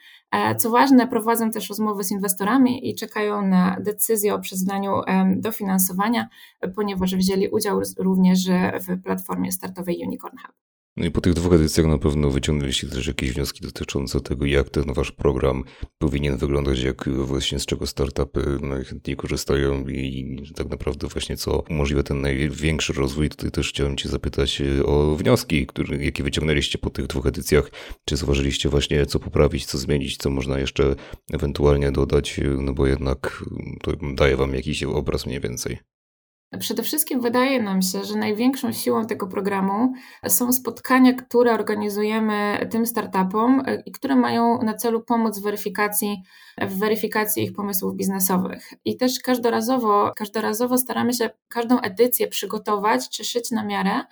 Co 0.57 0.69
ważne, 0.69 1.07
prowadzą 1.07 1.51
też 1.51 1.69
rozmowy 1.69 2.03
z 2.03 2.11
inwestorami 2.11 2.89
i 2.89 2.95
czekają 2.95 3.47
na 3.47 3.77
decyzję 3.79 4.33
o 4.33 4.39
przyznaniu 4.39 4.91
dofinansowania, 5.35 6.27
ponieważ 6.75 7.15
wzięli 7.15 7.47
udział 7.47 7.81
również 7.97 8.39
w 8.87 9.01
platformie 9.03 9.51
startowej 9.51 10.03
Unicorn 10.05 10.37
Hub. 10.37 10.72
No 10.97 11.05
i 11.05 11.11
po 11.11 11.21
tych 11.21 11.33
dwóch 11.33 11.53
edycjach 11.53 11.87
na 11.87 11.97
pewno 11.97 12.29
wyciągnęliście 12.29 12.87
też 12.87 13.07
jakieś 13.07 13.31
wnioski 13.31 13.61
dotyczące 13.61 14.21
tego, 14.21 14.45
jak 14.45 14.69
ten 14.69 14.93
wasz 14.93 15.11
program 15.11 15.63
powinien 15.97 16.37
wyglądać, 16.37 16.79
jak 16.79 17.09
właśnie 17.09 17.59
z 17.59 17.65
czego 17.65 17.87
startupy 17.87 18.57
najchętniej 18.61 19.17
korzystają 19.17 19.87
i 19.87 20.37
tak 20.55 20.69
naprawdę 20.69 21.07
właśnie 21.07 21.37
co 21.37 21.63
umożliwia 21.69 22.03
ten 22.03 22.21
największy 22.21 22.93
rozwój. 22.93 23.29
Tutaj 23.29 23.51
też 23.51 23.69
chciałem 23.69 23.97
cię 23.97 24.09
zapytać 24.09 24.61
e, 24.61 24.85
o 24.85 25.15
wnioski, 25.15 25.67
które, 25.67 26.05
jakie 26.05 26.23
wyciągnęliście 26.23 26.77
po 26.77 26.89
tych 26.89 27.07
dwóch 27.07 27.25
edycjach. 27.25 27.71
Czy 28.05 28.17
zauważyliście 28.17 28.69
właśnie 28.69 29.05
co 29.05 29.19
poprawić, 29.19 29.65
co 29.65 29.77
zmienić, 29.77 30.17
co 30.17 30.29
można 30.29 30.59
jeszcze 30.59 30.95
ewentualnie 31.33 31.91
dodać, 31.91 32.39
no 32.57 32.73
bo 32.73 32.87
jednak 32.87 33.43
to 33.81 33.91
daje 34.15 34.37
wam 34.37 34.55
jakiś 34.55 34.83
obraz 34.83 35.25
mniej 35.25 35.39
więcej. 35.39 35.92
Przede 36.59 36.83
wszystkim 36.83 37.21
wydaje 37.21 37.61
nam 37.61 37.81
się, 37.81 38.03
że 38.03 38.15
największą 38.15 38.71
siłą 38.71 39.05
tego 39.05 39.27
programu 39.27 39.93
są 40.27 40.53
spotkania, 40.53 41.13
które 41.13 41.53
organizujemy 41.53 42.67
tym 42.71 42.85
startupom 42.85 43.63
e, 43.65 43.83
i 43.85 43.91
które 43.91 44.15
mają 44.15 44.61
na 44.61 44.73
celu 44.73 45.01
pomóc 45.01 45.39
w 45.39 45.43
weryfikacji, 45.43 46.23
w 46.61 46.79
weryfikacji 46.79 47.43
ich 47.43 47.53
pomysłów 47.53 47.95
biznesowych. 47.95 48.73
I 48.85 48.97
też 48.97 49.19
każdorazowo, 49.19 50.11
każdorazowo 50.15 50.77
staramy 50.77 51.13
się 51.13 51.29
każdą 51.49 51.79
edycję 51.79 52.27
przygotować 52.27 53.09
czy 53.09 53.23
szyć 53.23 53.51
na 53.51 53.65
miarę, 53.65 54.03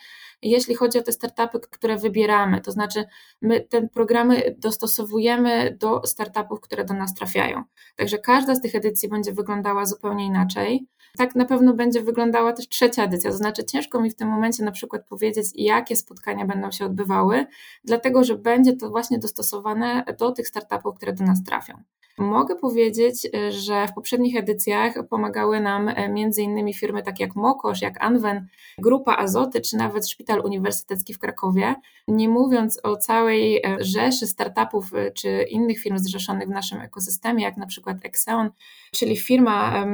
jeśli 0.41 0.75
chodzi 0.75 0.99
o 0.99 1.03
te 1.03 1.11
startupy, 1.11 1.59
które 1.59 1.97
wybieramy. 1.97 2.61
To 2.61 2.71
znaczy, 2.71 3.05
my 3.41 3.61
te 3.61 3.87
programy 3.87 4.55
dostosowujemy 4.57 5.77
do 5.79 6.01
startupów, 6.05 6.61
które 6.61 6.85
do 6.85 6.93
nas 6.93 7.13
trafiają. 7.13 7.63
Także 7.95 8.17
każda 8.17 8.55
z 8.55 8.61
tych 8.61 8.75
edycji 8.75 9.09
będzie 9.09 9.33
wyglądała 9.33 9.85
zupełnie 9.85 10.25
inaczej. 10.25 10.87
Tak 11.17 11.35
na 11.35 11.45
pewno 11.45 11.73
będzie 11.73 12.01
wyglądała 12.01 12.53
też 12.53 12.67
trzecia 12.67 13.03
edycja, 13.03 13.31
to 13.31 13.37
znaczy 13.37 13.63
ciężko 13.63 14.01
mi 14.01 14.09
w 14.09 14.15
tym 14.15 14.27
momencie 14.27 14.63
na 14.63 14.71
przykład 14.71 15.07
powiedzieć, 15.07 15.45
jakie 15.55 15.95
spotkania 15.95 16.45
będą 16.45 16.71
się 16.71 16.85
odbywały, 16.85 17.45
dlatego 17.83 18.23
że 18.23 18.37
będzie 18.37 18.75
to 18.75 18.89
właśnie 18.89 19.19
dostosowane 19.19 20.03
do 20.19 20.31
tych 20.31 20.47
startupów, 20.47 20.95
które 20.95 21.13
do 21.13 21.23
nas 21.23 21.43
trafią. 21.43 21.83
Mogę 22.17 22.55
powiedzieć, 22.55 23.27
że 23.49 23.87
w 23.87 23.93
poprzednich 23.93 24.37
edycjach 24.37 24.93
pomagały 25.09 25.59
nam 25.59 25.89
e, 25.89 26.31
innymi 26.37 26.73
firmy 26.73 27.03
takie 27.03 27.23
jak 27.23 27.35
Mokosz, 27.35 27.81
jak 27.81 28.03
Anwen, 28.03 28.47
Grupa 28.77 29.15
Azoty, 29.15 29.61
czy 29.61 29.77
nawet 29.77 30.09
Szpital 30.09 30.41
Uniwersytecki 30.45 31.13
w 31.13 31.19
Krakowie, 31.19 31.75
nie 32.07 32.29
mówiąc 32.29 32.79
o 32.83 32.97
całej 32.97 33.57
e, 33.57 33.77
rzeszy 33.79 34.27
startupów 34.27 34.93
e, 34.93 35.11
czy 35.11 35.45
innych 35.49 35.79
firm 35.79 35.97
zrzeszonych 35.97 36.47
w 36.47 36.51
naszym 36.51 36.81
ekosystemie, 36.81 37.43
jak 37.43 37.57
na 37.57 37.65
przykład 37.65 37.97
Exeon, 38.03 38.49
czyli 38.91 39.17
firma 39.17 39.85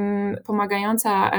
pomagająca 0.44 1.30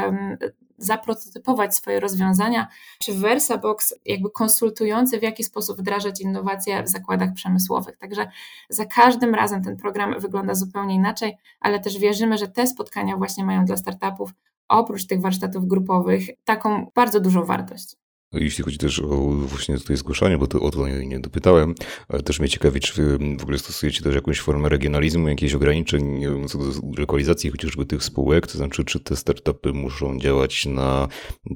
zaprototypować 0.79 1.75
swoje 1.75 1.99
rozwiązania, 1.99 2.67
czy 2.99 3.13
VersaBox 3.13 3.95
jakby 4.05 4.29
konsultujący, 4.31 5.19
w 5.19 5.23
jaki 5.23 5.43
sposób 5.43 5.77
wdrażać 5.79 6.21
innowacje 6.21 6.83
w 6.83 6.89
zakładach 6.89 7.33
przemysłowych. 7.33 7.97
Także 7.97 8.31
za 8.69 8.85
każdym 8.85 9.35
razem 9.35 9.63
ten 9.63 9.77
program 9.77 10.19
wygląda 10.19 10.55
zupełnie 10.55 10.95
inaczej, 10.95 11.37
ale 11.59 11.79
też 11.79 11.97
wierzymy, 11.97 12.37
że 12.37 12.47
te 12.47 12.67
spotkania 12.67 13.17
właśnie 13.17 13.45
mają 13.45 13.65
dla 13.65 13.77
startupów 13.77 14.33
oprócz 14.67 15.05
tych 15.05 15.21
warsztatów 15.21 15.67
grupowych 15.67 16.23
taką 16.45 16.91
bardzo 16.95 17.19
dużą 17.19 17.45
wartość. 17.45 17.95
No 18.33 18.39
jeśli 18.39 18.63
chodzi 18.63 18.77
też 18.77 18.99
o 18.99 19.07
właśnie 19.31 19.77
tutaj 19.77 19.97
zgłaszanie, 19.97 20.37
bo 20.37 20.47
to 20.47 20.61
o 20.61 20.71
to 20.71 20.87
nie 20.87 21.19
dopytałem, 21.19 21.75
ale 22.07 22.23
też 22.23 22.39
mnie 22.39 22.49
ciekawi, 22.49 22.79
czy 22.79 23.17
w 23.39 23.43
ogóle 23.43 23.57
stosujecie 23.57 24.03
też 24.03 24.15
jakąś 24.15 24.39
formę 24.39 24.69
regionalizmu, 24.69 25.27
jakieś 25.27 25.53
ograniczeń 25.53 26.21
co 26.47 26.57
do 26.57 26.65
lokalizacji 26.97 27.49
chociażby 27.49 27.85
tych 27.85 28.03
spółek, 28.03 28.47
to 28.47 28.57
znaczy 28.57 28.85
czy 28.85 28.99
te 28.99 29.15
startupy 29.15 29.73
muszą 29.73 30.19
działać 30.19 30.65
na 30.65 31.07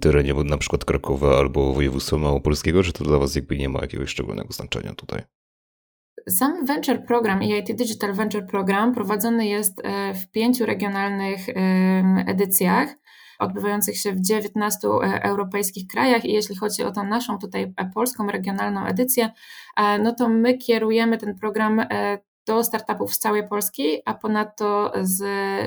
terenie 0.01 0.33
na 0.33 0.57
przykład 0.57 0.85
Krakowa 0.85 1.37
albo 1.37 1.73
województwa 1.73 2.17
małopolskiego, 2.17 2.83
czy 2.83 2.93
to 2.93 3.03
dla 3.03 3.17
was 3.17 3.35
jakby 3.35 3.57
nie 3.57 3.69
ma 3.69 3.81
jakiegoś 3.81 4.09
szczególnego 4.09 4.53
znaczenia 4.53 4.93
tutaj? 4.93 5.21
Sam 6.29 6.65
Venture 6.65 7.05
Program, 7.05 7.41
EIT 7.41 7.75
Digital 7.75 8.13
Venture 8.13 8.47
Program 8.47 8.93
prowadzony 8.93 9.47
jest 9.47 9.81
e, 9.83 10.13
w 10.13 10.31
pięciu 10.31 10.65
regionalnych 10.65 11.49
edycjach 12.27 12.95
odbywających 13.43 13.97
się 13.97 14.11
w 14.11 14.21
19 14.21 14.87
e, 14.87 15.23
europejskich 15.23 15.87
krajach 15.87 16.25
i 16.25 16.33
jeśli 16.33 16.55
chodzi 16.55 16.83
o 16.83 16.91
tą 16.91 17.03
naszą 17.03 17.37
tutaj 17.37 17.73
e, 17.77 17.91
polską 17.93 18.27
regionalną 18.27 18.85
edycję, 18.85 19.31
e, 19.77 19.99
no 19.99 20.15
to 20.15 20.29
my 20.29 20.57
kierujemy 20.57 21.17
ten 21.17 21.39
program 21.39 21.81
do 22.47 22.63
startupów 22.63 23.13
z 23.13 23.19
całej 23.19 23.47
Polski, 23.47 24.01
a 24.05 24.13
ponadto 24.13 24.93
z 25.01 25.23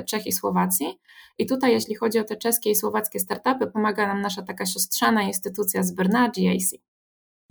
Czech 0.07 0.27
i 0.27 0.33
Słowacji. 0.33 1.01
I 1.39 1.47
tutaj, 1.47 1.73
jeśli 1.73 1.95
chodzi 1.95 2.19
o 2.19 2.25
te 2.25 2.37
czeskie 2.37 2.71
i 2.71 2.75
słowackie 2.75 3.21
startupy, 3.21 3.67
pomaga 3.67 4.07
nam 4.07 4.21
nasza 4.21 4.43
taka 4.43 4.67
siostrzana 4.67 5.23
instytucja 5.23 5.83
z 5.83 5.93
Brna, 5.93 6.29
GAC. 6.29 6.75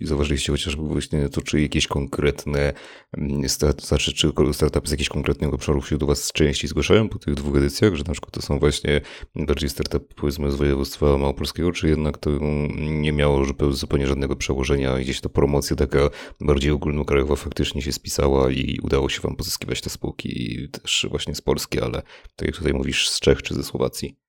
I 0.00 0.06
zauważyliście 0.06 0.52
chociażby 0.52 0.82
właśnie 0.82 1.28
to, 1.28 1.42
czy 1.42 1.60
jakieś 1.60 1.86
konkretne, 1.86 2.72
mm, 3.18 3.48
znaczy, 3.78 4.14
czy 4.14 4.32
startupy 4.52 4.88
z 4.88 4.90
jakichś 4.90 5.08
konkretnych 5.08 5.54
obszarów 5.54 5.88
się 5.88 5.98
do 5.98 6.06
Was 6.06 6.32
częściej 6.32 6.68
zgłaszają 6.68 7.08
po 7.08 7.18
tych 7.18 7.34
dwóch 7.34 7.56
edycjach, 7.56 7.94
że 7.94 8.04
na 8.06 8.12
przykład 8.12 8.32
to 8.32 8.42
są 8.42 8.58
właśnie 8.58 9.00
bardziej 9.34 9.70
startupy 9.70 10.14
powiedzmy 10.14 10.52
z 10.52 10.56
województwa 10.56 11.18
małopolskiego, 11.18 11.72
czy 11.72 11.88
jednak 11.88 12.18
to 12.18 12.30
nie 12.78 13.12
miało 13.12 13.44
zupełnie 13.70 14.06
żadnego 14.06 14.36
przełożenia, 14.36 14.98
gdzieś 14.98 15.20
ta 15.20 15.28
promocja 15.28 15.76
taka 15.76 16.10
bardziej 16.40 16.70
ogólnokrajowa 16.70 17.36
faktycznie 17.36 17.82
się 17.82 17.92
spisała 17.92 18.50
i 18.50 18.78
udało 18.82 19.08
się 19.08 19.20
Wam 19.20 19.36
pozyskiwać 19.36 19.80
te 19.80 19.90
spółki 19.90 20.68
też 20.72 21.06
właśnie 21.10 21.34
z 21.34 21.40
Polski, 21.40 21.80
ale 21.80 22.02
tak 22.36 22.46
jak 22.46 22.56
tutaj 22.56 22.72
mówisz, 22.72 23.10
z 23.10 23.20
Czech 23.20 23.42
czy 23.42 23.54
ze 23.54 23.62
Słowacji. 23.62 24.25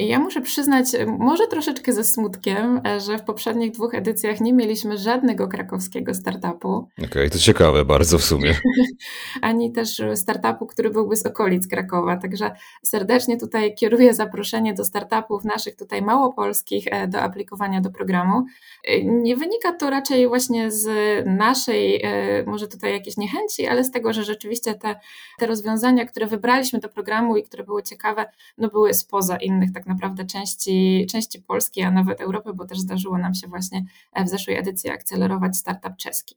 Ja 0.00 0.18
muszę 0.18 0.40
przyznać, 0.40 0.86
może 1.18 1.46
troszeczkę 1.46 1.92
ze 1.92 2.04
smutkiem, 2.04 2.80
że 3.06 3.18
w 3.18 3.22
poprzednich 3.22 3.70
dwóch 3.70 3.94
edycjach 3.94 4.40
nie 4.40 4.52
mieliśmy 4.52 4.98
żadnego 4.98 5.48
krakowskiego 5.48 6.14
startupu. 6.14 6.68
Okej, 6.98 7.06
okay, 7.06 7.30
to 7.30 7.38
ciekawe 7.38 7.84
bardzo 7.84 8.18
w 8.18 8.24
sumie. 8.24 8.54
Ani 9.42 9.72
też 9.72 10.02
startupu, 10.14 10.66
który 10.66 10.90
byłby 10.90 11.16
z 11.16 11.26
okolic 11.26 11.68
Krakowa. 11.68 12.16
Także 12.16 12.50
serdecznie 12.82 13.36
tutaj 13.36 13.74
kieruję 13.74 14.14
zaproszenie 14.14 14.74
do 14.74 14.84
startupów 14.84 15.44
naszych 15.44 15.76
tutaj 15.76 16.02
małopolskich 16.02 16.84
e, 16.90 17.08
do 17.08 17.20
aplikowania 17.20 17.80
do 17.80 17.90
programu. 17.90 18.44
E, 18.84 19.04
nie 19.04 19.36
wynika 19.36 19.72
to 19.72 19.90
raczej 19.90 20.28
właśnie 20.28 20.70
z 20.70 20.86
naszej, 21.26 22.02
e, 22.04 22.44
może 22.46 22.68
tutaj 22.68 22.92
jakiejś 22.92 23.16
niechęci, 23.16 23.66
ale 23.66 23.84
z 23.84 23.90
tego, 23.90 24.12
że 24.12 24.24
rzeczywiście 24.24 24.74
te, 24.74 25.00
te 25.38 25.46
rozwiązania, 25.46 26.04
które 26.04 26.26
wybraliśmy 26.26 26.78
do 26.78 26.88
programu 26.88 27.36
i 27.36 27.42
które 27.42 27.64
były 27.64 27.82
ciekawe, 27.82 28.26
no 28.58 28.68
były 28.68 28.94
spoza 28.94 29.36
innych 29.36 29.72
tak 29.72 29.85
tak 29.86 29.94
naprawdę 29.94 30.24
części, 30.24 31.06
części 31.10 31.42
Polski, 31.42 31.82
a 31.82 31.90
nawet 31.90 32.20
Europy, 32.20 32.52
bo 32.54 32.66
też 32.66 32.78
zdarzyło 32.78 33.18
nam 33.18 33.34
się 33.34 33.48
właśnie 33.48 33.84
w 34.24 34.28
zeszłej 34.28 34.58
edycji 34.58 34.90
akcelerować 34.90 35.56
startup 35.56 35.96
czeski. 35.96 36.36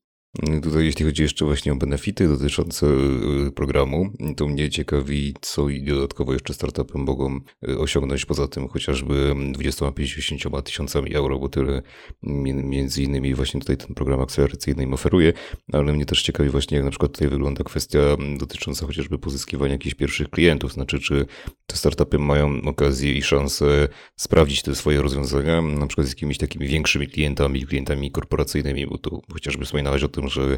Tutaj 0.64 0.86
jeśli 0.86 1.06
chodzi 1.06 1.24
jeszcze 1.24 1.46
właśnie 1.46 1.72
o 1.72 1.76
benefity 1.76 2.28
dotyczące 2.28 2.88
y, 3.48 3.52
programu, 3.52 4.14
to 4.38 4.48
mnie 4.48 4.70
ciekawi, 4.70 5.34
co 5.42 5.70
i 5.70 5.84
dodatkowo 5.84 6.34
jeszcze 6.34 6.54
startupy 6.54 6.98
mogą 6.98 7.40
y, 7.70 7.80
osiągnąć 7.80 8.26
poza 8.26 8.48
tym 8.48 8.68
chociażby 8.68 9.34
20-50 9.54 10.62
tysiącami 10.62 11.16
euro, 11.16 11.40
bo 11.40 11.50
tyle 11.50 11.82
między 12.24 13.04
innymi 13.04 13.34
właśnie 13.34 13.60
tutaj 13.60 13.78
ten 13.78 13.96
program 13.96 14.22
akceleracyjny 14.22 14.84
im 14.84 14.94
oferuje, 14.94 15.34
ale 15.74 15.94
mnie 15.94 16.06
też 16.06 16.22
ciekawi 16.22 16.50
właśnie 16.50 16.78
jak 16.78 16.86
na 16.86 16.92
przykład 16.92 17.12
tutaj 17.12 17.28
wygląda 17.30 17.64
kwestia 17.64 18.00
dotycząca 18.38 18.86
chociażby 18.86 19.20
pozyskiwania 19.20 19.74
jakichś 19.74 19.96
pierwszych 19.96 20.30
klientów, 20.30 20.74
znaczy 20.74 21.00
czy 21.00 21.26
te 21.66 21.78
startupy 21.78 22.20
mają 22.20 22.62
okazję 22.62 23.14
i 23.14 23.22
szansę 23.22 23.88
sprawdzić 24.16 24.62
te 24.62 24.76
swoje 24.76 25.02
rozwiązania, 25.02 25.62
na 25.62 25.88
przykład 25.88 26.08
z 26.08 26.10
jakimiś 26.10 26.38
takimi 26.38 26.68
większymi 26.68 27.08
klientami, 27.08 27.66
klientami 27.66 28.12
korporacyjnymi, 28.12 28.88
bo 28.88 28.98
tu 28.98 29.22
chociażby 29.34 29.66
wspominałeś 29.66 30.04
o 30.04 30.08
tym, 30.08 30.19
tym, 30.22 30.30
że 30.30 30.58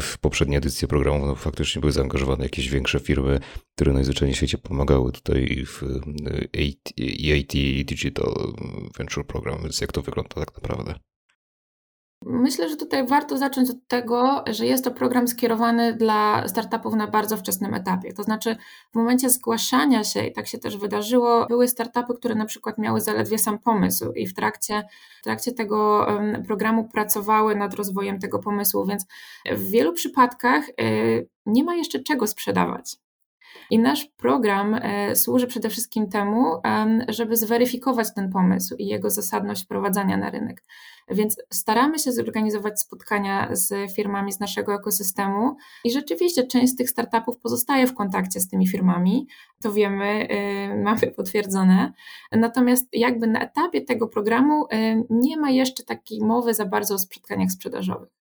w 0.00 0.18
poprzedniej 0.18 0.58
edycji 0.58 0.88
programu 0.88 1.26
no, 1.26 1.34
faktycznie 1.34 1.80
były 1.80 1.92
zaangażowane 1.92 2.44
jakieś 2.44 2.68
większe 2.68 3.00
firmy, 3.00 3.40
które 3.74 3.92
najzwyczajniej 3.92 4.34
w 4.34 4.36
świecie 4.36 4.58
pomagały 4.58 5.12
tutaj 5.12 5.64
w 5.66 5.82
EIT 6.54 7.52
Digital 7.84 8.34
Venture 8.98 9.26
Program, 9.26 9.62
więc 9.62 9.80
jak 9.80 9.92
to 9.92 10.02
wygląda 10.02 10.34
tak 10.34 10.54
naprawdę? 10.54 10.94
Myślę, 12.26 12.68
że 12.68 12.76
tutaj 12.76 13.06
warto 13.06 13.38
zacząć 13.38 13.70
od 13.70 13.86
tego, 13.88 14.44
że 14.50 14.66
jest 14.66 14.84
to 14.84 14.90
program 14.90 15.28
skierowany 15.28 15.94
dla 15.94 16.48
startupów 16.48 16.94
na 16.94 17.06
bardzo 17.06 17.36
wczesnym 17.36 17.74
etapie. 17.74 18.12
To 18.12 18.22
znaczy, 18.22 18.56
w 18.92 18.94
momencie 18.94 19.30
zgłaszania 19.30 20.04
się, 20.04 20.26
i 20.26 20.32
tak 20.32 20.46
się 20.46 20.58
też 20.58 20.76
wydarzyło, 20.76 21.46
były 21.46 21.68
startupy, 21.68 22.14
które 22.14 22.34
na 22.34 22.44
przykład 22.44 22.78
miały 22.78 23.00
zaledwie 23.00 23.38
sam 23.38 23.58
pomysł, 23.58 24.12
i 24.12 24.26
w 24.26 24.34
trakcie, 24.34 24.82
w 25.20 25.24
trakcie 25.24 25.52
tego 25.52 26.06
programu 26.46 26.88
pracowały 26.88 27.56
nad 27.56 27.74
rozwojem 27.74 28.18
tego 28.18 28.38
pomysłu, 28.38 28.86
więc 28.86 29.06
w 29.52 29.70
wielu 29.70 29.92
przypadkach 29.92 30.68
y, 30.68 31.28
nie 31.46 31.64
ma 31.64 31.74
jeszcze 31.74 32.00
czego 32.00 32.26
sprzedawać. 32.26 32.96
I 33.70 33.78
nasz 33.78 34.04
program 34.16 34.74
e, 34.74 35.16
służy 35.16 35.46
przede 35.46 35.68
wszystkim 35.68 36.08
temu, 36.08 36.60
żeby 37.08 37.36
zweryfikować 37.36 38.14
ten 38.14 38.30
pomysł 38.30 38.74
i 38.76 38.86
jego 38.86 39.10
zasadność 39.10 39.64
wprowadzania 39.64 40.16
na 40.16 40.30
rynek. 40.30 40.62
Więc 41.10 41.36
staramy 41.50 41.98
się 41.98 42.12
zorganizować 42.12 42.80
spotkania 42.80 43.48
z 43.52 43.92
firmami 43.92 44.32
z 44.32 44.40
naszego 44.40 44.74
ekosystemu 44.74 45.56
i 45.84 45.90
rzeczywiście 45.90 46.46
część 46.46 46.72
z 46.72 46.76
tych 46.76 46.90
startupów 46.90 47.38
pozostaje 47.38 47.86
w 47.86 47.94
kontakcie 47.94 48.40
z 48.40 48.48
tymi 48.48 48.68
firmami. 48.68 49.26
To 49.62 49.72
wiemy, 49.72 50.28
y, 50.30 50.82
mamy 50.82 51.00
potwierdzone. 51.16 51.92
Natomiast 52.32 52.88
jakby 52.92 53.26
na 53.26 53.40
etapie 53.40 53.80
tego 53.80 54.08
programu 54.08 54.64
y, 54.64 55.04
nie 55.10 55.36
ma 55.36 55.50
jeszcze 55.50 55.84
takiej 55.84 56.20
mowy 56.20 56.54
za 56.54 56.66
bardzo 56.66 56.94
o 56.94 56.98
spotkaniach 56.98 57.50
sprzedażowych. 57.50 58.19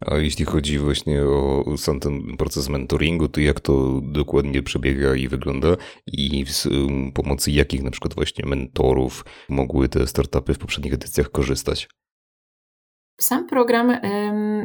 A 0.00 0.16
jeśli 0.16 0.44
chodzi 0.44 0.78
właśnie 0.78 1.24
o 1.24 1.76
sam 1.76 2.00
ten 2.00 2.36
proces 2.36 2.68
mentoringu, 2.68 3.28
to 3.28 3.40
jak 3.40 3.60
to 3.60 4.00
dokładnie 4.02 4.62
przebiega 4.62 5.14
i 5.14 5.28
wygląda 5.28 5.68
i 6.06 6.44
z 6.48 6.66
um, 6.66 7.12
pomocy 7.12 7.50
jakich 7.50 7.82
na 7.82 7.90
przykład 7.90 8.14
właśnie 8.14 8.46
mentorów 8.46 9.24
mogły 9.48 9.88
te 9.88 10.06
startupy 10.06 10.54
w 10.54 10.58
poprzednich 10.58 10.94
edycjach 10.94 11.30
korzystać? 11.30 11.88
Sam 13.20 13.46
program 13.46 13.98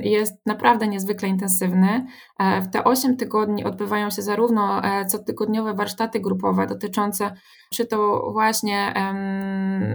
jest 0.04 0.34
naprawdę 0.46 0.88
niezwykle 0.88 1.30
intensywny. 1.30 2.06
E, 2.40 2.62
w 2.62 2.70
te 2.70 2.84
8 2.84 3.18
tygodni 3.18 3.64
odbywają 3.64 4.10
się 4.10 4.22
zarówno 4.22 4.84
e, 4.84 5.06
cotygodniowe 5.06 5.74
warsztaty 5.74 6.20
grupowe 6.20 6.68
dotyczące 6.68 7.34
czy 7.74 7.86
to 7.86 8.30
właśnie 8.32 8.94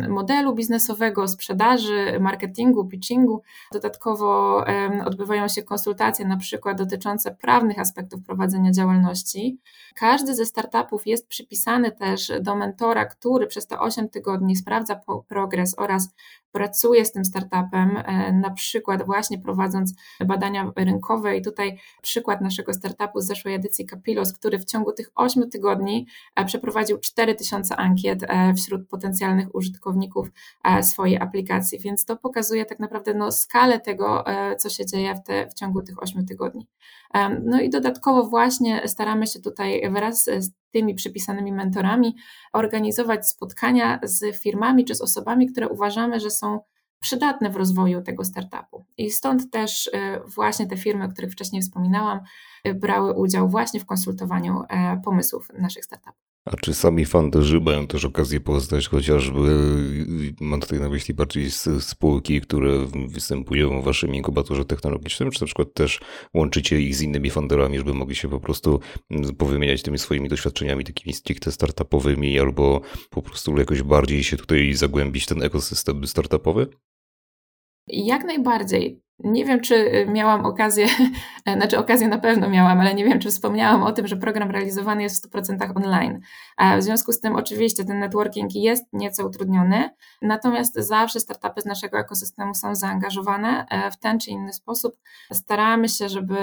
modelu 0.08 0.54
biznesowego, 0.54 1.28
sprzedaży, 1.28 2.20
marketingu, 2.20 2.84
pitchingu. 2.84 3.42
Dodatkowo 3.72 4.64
odbywają 5.04 5.48
się 5.48 5.62
konsultacje 5.62 6.26
na 6.26 6.36
przykład 6.36 6.78
dotyczące 6.78 7.34
prawnych 7.34 7.78
aspektów 7.78 8.22
prowadzenia 8.22 8.70
działalności. 8.72 9.60
Każdy 9.94 10.34
ze 10.34 10.46
startupów 10.46 11.06
jest 11.06 11.28
przypisany 11.28 11.92
też 11.92 12.32
do 12.40 12.56
mentora, 12.56 13.04
który 13.04 13.46
przez 13.46 13.66
te 13.66 13.78
8 13.78 14.08
tygodni 14.08 14.56
sprawdza 14.56 15.00
progres 15.28 15.74
oraz 15.78 16.08
pracuje 16.56 17.04
z 17.04 17.12
tym 17.12 17.24
startupem, 17.24 17.96
e, 17.96 18.32
na 18.32 18.50
przykład 18.50 19.06
właśnie 19.06 19.38
prowadząc 19.38 19.94
badania 20.26 20.72
rynkowe. 20.76 21.36
I 21.36 21.42
tutaj 21.42 21.78
przykład 22.02 22.40
naszego 22.40 22.74
startupu 22.74 23.20
z 23.20 23.26
zeszłej 23.26 23.54
edycji 23.54 23.86
Capilos, 23.86 24.32
który 24.32 24.58
w 24.58 24.64
ciągu 24.64 24.92
tych 24.92 25.10
8 25.14 25.50
tygodni 25.50 26.06
e, 26.36 26.44
przeprowadził 26.44 26.98
4000 26.98 27.65
ankiet 27.72 28.22
e, 28.22 28.54
wśród 28.54 28.88
potencjalnych 28.88 29.54
użytkowników 29.54 30.28
swojej 30.82 31.18
aplikacji. 31.18 31.78
Więc 31.78 32.04
to 32.04 32.16
pokazuje 32.16 32.64
tak 32.64 32.80
naprawdę 32.80 33.14
no, 33.14 33.32
skalę 33.32 33.80
tego, 33.80 34.24
co 34.58 34.70
się 34.70 34.86
dzieje 34.86 35.14
w, 35.14 35.22
te, 35.22 35.46
w 35.46 35.54
ciągu 35.54 35.82
tych 35.82 36.02
8 36.02 36.26
tygodni. 36.26 36.66
No 37.44 37.60
i 37.60 37.70
dodatkowo 37.70 38.24
właśnie 38.24 38.88
staramy 38.88 39.26
się 39.26 39.40
tutaj 39.40 39.90
wraz 39.90 40.24
z 40.24 40.50
tymi 40.70 40.94
przypisanymi 40.94 41.52
mentorami 41.52 42.16
organizować 42.52 43.28
spotkania 43.28 44.00
z 44.02 44.36
firmami 44.42 44.84
czy 44.84 44.94
z 44.94 45.00
osobami, 45.00 45.46
które 45.46 45.68
uważamy, 45.68 46.20
że 46.20 46.30
są 46.30 46.60
przydatne 47.00 47.50
w 47.50 47.56
rozwoju 47.56 48.02
tego 48.02 48.24
startupu. 48.24 48.84
I 48.96 49.10
stąd 49.10 49.50
też 49.50 49.90
właśnie 50.34 50.66
te 50.66 50.76
firmy, 50.76 51.04
o 51.04 51.08
których 51.08 51.32
wcześniej 51.32 51.62
wspominałam, 51.62 52.20
brały 52.74 53.14
udział 53.14 53.48
właśnie 53.48 53.80
w 53.80 53.86
konsultowaniu 53.86 54.62
e, 54.68 55.00
pomysłów 55.04 55.50
naszych 55.58 55.84
startupów. 55.84 56.25
A 56.46 56.56
czy 56.56 56.74
sami 56.74 57.04
funderzy 57.04 57.60
mają 57.60 57.86
też 57.86 58.04
okazję 58.04 58.40
poznać 58.40 58.88
chociażby, 58.88 59.58
mam 60.40 60.60
tutaj 60.60 60.80
na 60.80 60.88
myśli 60.88 61.14
bardziej 61.14 61.50
spółki, 61.80 62.40
które 62.40 62.86
występują 63.08 63.80
w 63.80 63.84
waszym 63.84 64.14
inkubatorze 64.14 64.64
technologicznym, 64.64 65.30
czy 65.30 65.40
na 65.40 65.46
przykład 65.46 65.74
też 65.74 66.00
łączycie 66.34 66.80
ich 66.80 66.96
z 66.96 67.02
innymi 67.02 67.30
funderami, 67.30 67.78
żeby 67.78 67.94
mogli 67.94 68.14
się 68.14 68.28
po 68.28 68.40
prostu 68.40 68.80
powymieniać 69.38 69.82
tymi 69.82 69.98
swoimi 69.98 70.28
doświadczeniami 70.28 70.84
takimi 70.84 71.14
stricte 71.14 71.52
startupowymi, 71.52 72.38
albo 72.38 72.80
po 73.10 73.22
prostu 73.22 73.58
jakoś 73.58 73.82
bardziej 73.82 74.24
się 74.24 74.36
tutaj 74.36 74.74
zagłębić 74.74 75.24
w 75.24 75.28
ten 75.28 75.42
ekosystem 75.42 76.06
startupowy? 76.06 76.66
Jak 77.86 78.24
najbardziej. 78.24 79.05
Nie 79.18 79.44
wiem, 79.44 79.60
czy 79.60 79.74
y, 79.74 80.06
miałam 80.06 80.46
okazję, 80.46 80.86
znaczy 81.56 81.78
okazję 81.78 82.08
na 82.08 82.18
pewno 82.18 82.50
miałam, 82.50 82.80
ale 82.80 82.94
nie 82.94 83.04
wiem, 83.04 83.18
czy 83.18 83.30
wspomniałam 83.30 83.82
o 83.82 83.92
tym, 83.92 84.06
że 84.06 84.16
program 84.16 84.50
realizowany 84.50 85.02
jest 85.02 85.26
w 85.26 85.30
100% 85.30 85.76
online. 85.76 86.20
W 86.78 86.82
związku 86.82 87.12
z 87.12 87.20
tym, 87.20 87.36
oczywiście, 87.36 87.84
ten 87.84 87.98
networking 87.98 88.54
jest 88.54 88.84
nieco 88.92 89.26
utrudniony, 89.26 89.90
natomiast 90.22 90.74
zawsze 90.74 91.20
startupy 91.20 91.60
z 91.60 91.64
naszego 91.64 91.98
ekosystemu 91.98 92.54
są 92.54 92.74
zaangażowane 92.74 93.66
e, 93.70 93.90
w 93.90 93.98
ten 93.98 94.18
czy 94.18 94.30
inny 94.30 94.52
sposób. 94.52 94.96
Staramy 95.32 95.88
się, 95.88 96.08
żeby 96.08 96.36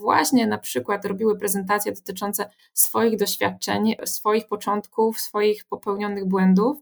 właśnie 0.00 0.46
na 0.46 0.58
przykład 0.58 1.04
robiły 1.04 1.38
prezentacje 1.38 1.92
dotyczące 1.92 2.50
swoich 2.72 3.18
doświadczeń, 3.18 3.94
swoich 4.04 4.48
początków, 4.48 5.20
swoich 5.20 5.64
popełnionych 5.64 6.28
błędów. 6.28 6.78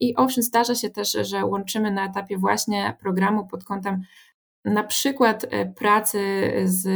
I 0.00 0.16
owszem, 0.16 0.42
zdarza 0.42 0.74
się 0.74 0.90
też, 0.90 1.12
że 1.20 1.46
łączymy 1.46 1.90
na 1.90 2.06
etapie 2.06 2.38
właśnie 2.38 2.96
programu 3.00 3.46
pod 3.46 3.64
kątem 3.64 4.02
na 4.64 4.84
przykład 4.84 5.46
e, 5.50 5.66
pracy 5.66 6.52
z 6.64 6.88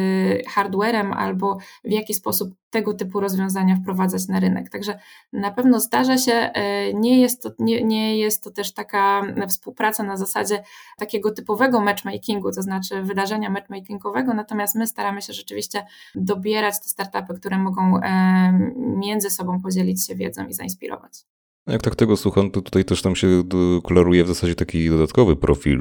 hardwarem 0.49 1.13
albo 1.13 1.59
w 1.85 1.91
jaki 1.91 2.15
sposób 2.15 2.55
tego 2.71 2.95
typu 2.95 3.21
rozwiązania 3.21 3.77
wprowadzać 3.77 4.29
na 4.29 4.41
rynek. 4.41 4.71
Także 4.71 4.99
na 5.33 5.51
pewno 5.51 5.81
zdarza 5.81 6.19
się, 6.19 6.33
e, 6.33 6.95
nie 6.95 7.21
jest 7.21 7.43
to, 7.43 7.51
nie, 7.59 7.85
nie 7.85 8.19
jest 8.19 8.45
to 8.45 8.51
też 8.51 8.73
taka 8.73 9.23
współpraca 9.49 10.03
na 10.03 10.17
zasadzie 10.17 10.63
takiego 10.99 11.31
typowego 11.31 11.81
matchmakingu, 11.81 12.53
to 12.53 12.63
znaczy 12.63 13.03
wydarzenia 13.03 13.51
matchmakingowego, 13.51 14.35
natomiast 14.35 14.75
my 14.75 14.87
staramy 14.87 15.23
się 15.23 15.33
rzeczywiście 15.33 15.87
dobierać 16.15 16.81
te 16.81 16.89
startupy, 16.89 17.35
które 17.35 17.59
mogą 17.59 18.01
e, 18.01 18.53
między 18.77 19.31
sobą 19.31 19.61
podzielić 19.61 20.07
się 20.07 20.15
wiedzą 20.15 20.47
i 20.47 20.53
zainspirować. 20.53 21.34
Jak 21.67 21.83
tak 21.83 21.97
tego 21.97 22.17
słucham, 22.17 22.51
to 22.51 22.63
tutaj 22.63 22.85
też 22.85 23.05
nam 23.05 23.17
się 23.17 23.43
koloruje 23.85 24.25
w 24.25 24.29
zasadzie 24.29 24.55
taki 24.55 24.91
dodatkowy 24.91 25.37
profil 25.37 25.81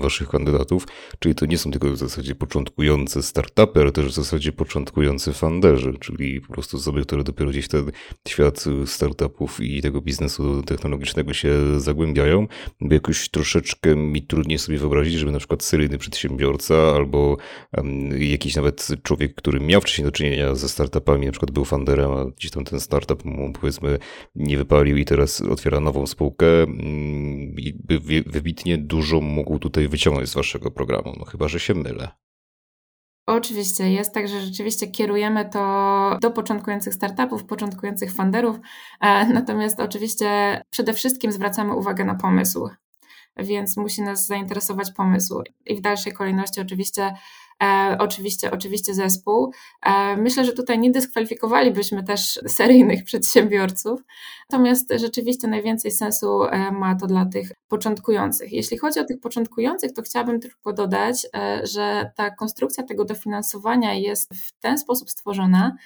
waszych 0.00 0.28
kandydatów, 0.28 0.86
czyli 1.18 1.34
to 1.34 1.46
nie 1.46 1.58
są 1.58 1.70
tylko 1.70 1.90
w 1.90 1.96
zasadzie 1.96 2.34
początkujące 2.34 3.22
startupy, 3.22 3.80
ale 3.80 3.92
też 3.92 4.06
w 4.06 4.12
zasadzie 4.12 4.52
początkujący 4.52 5.32
funderzy, 5.32 5.94
czyli 6.00 6.40
po 6.40 6.52
prostu 6.52 6.76
osoby, 6.76 7.02
które 7.02 7.24
dopiero 7.24 7.50
gdzieś 7.50 7.68
ten 7.68 7.90
świat 8.28 8.64
startupów 8.86 9.60
i 9.60 9.82
tego 9.82 10.00
biznesu 10.00 10.62
technologicznego 10.62 11.32
się 11.32 11.80
zagłębiają. 11.80 12.46
Jakoś 12.80 13.28
troszeczkę 13.28 13.96
mi 13.96 14.22
trudniej 14.22 14.58
sobie 14.58 14.78
wyobrazić, 14.78 15.14
żeby 15.14 15.32
na 15.32 15.38
przykład 15.38 15.62
seryjny 15.62 15.98
przedsiębiorca 15.98 16.74
albo 16.74 17.36
jakiś 18.18 18.56
nawet 18.56 18.88
człowiek, 19.02 19.34
który 19.34 19.60
miał 19.60 19.80
wcześniej 19.80 20.04
do 20.04 20.12
czynienia 20.12 20.54
ze 20.54 20.68
startupami, 20.68 21.26
na 21.26 21.32
przykład 21.32 21.50
był 21.50 21.64
funderem, 21.64 22.12
a 22.12 22.24
gdzieś 22.24 22.50
tam 22.50 22.64
ten 22.64 22.80
startup 22.80 23.24
mu 23.24 23.52
powiedzmy 23.52 23.98
nie 24.34 24.58
wypalił 24.58 24.96
i 24.96 25.04
teraz 25.04 25.21
teraz 25.22 25.40
otwiera 25.40 25.80
nową 25.80 26.06
spółkę 26.06 26.46
mm, 26.62 27.56
i 27.58 27.74
wybitnie 28.26 28.78
dużo 28.78 29.20
mógł 29.20 29.58
tutaj 29.58 29.88
wyciągnąć 29.88 30.28
z 30.28 30.34
waszego 30.34 30.70
programu, 30.70 31.12
no 31.18 31.24
chyba, 31.24 31.48
że 31.48 31.60
się 31.60 31.74
mylę. 31.74 32.08
Oczywiście 33.26 33.92
jest 33.92 34.14
tak, 34.14 34.28
że 34.28 34.40
rzeczywiście 34.40 34.86
kierujemy 34.86 35.50
to 35.50 36.18
do 36.20 36.30
początkujących 36.30 36.94
startupów, 36.94 37.44
początkujących 37.44 38.12
funderów, 38.12 38.56
e, 39.00 39.26
natomiast 39.26 39.80
oczywiście 39.80 40.60
przede 40.70 40.94
wszystkim 40.94 41.32
zwracamy 41.32 41.76
uwagę 41.76 42.04
na 42.04 42.14
pomysł, 42.14 42.68
więc 43.36 43.76
musi 43.76 44.02
nas 44.02 44.26
zainteresować 44.26 44.92
pomysł. 44.92 45.42
I 45.66 45.76
w 45.76 45.80
dalszej 45.80 46.12
kolejności 46.12 46.60
oczywiście 46.60 47.14
E, 47.62 47.96
oczywiście, 47.98 48.50
oczywiście 48.50 48.94
zespół. 48.94 49.52
E, 49.82 50.16
myślę, 50.16 50.44
że 50.44 50.52
tutaj 50.52 50.78
nie 50.78 50.90
dyskwalifikowalibyśmy 50.90 52.02
też 52.02 52.40
seryjnych 52.46 53.04
przedsiębiorców, 53.10 54.00
natomiast 54.50 54.92
rzeczywiście 54.96 55.48
najwięcej 55.48 55.90
sensu 55.90 56.44
e, 56.44 56.72
ma 56.72 56.94
to 56.94 57.06
dla 57.06 57.26
tych 57.26 57.52
początkujących. 57.68 58.52
Jeśli 58.52 58.78
chodzi 58.78 59.00
o 59.00 59.04
tych 59.04 59.20
początkujących, 59.20 59.92
to 59.92 60.02
chciałabym 60.02 60.40
tylko 60.40 60.72
dodać, 60.72 61.26
że 61.62 62.10
ta 62.16 62.30
konstrukcja 62.30 62.84
tego 62.84 63.04
dofinansowania 63.04 63.94
jest 63.94 64.34
w 64.34 64.52
ten 64.52 64.78
sposób 64.78 65.10
stworzona, 65.10 65.76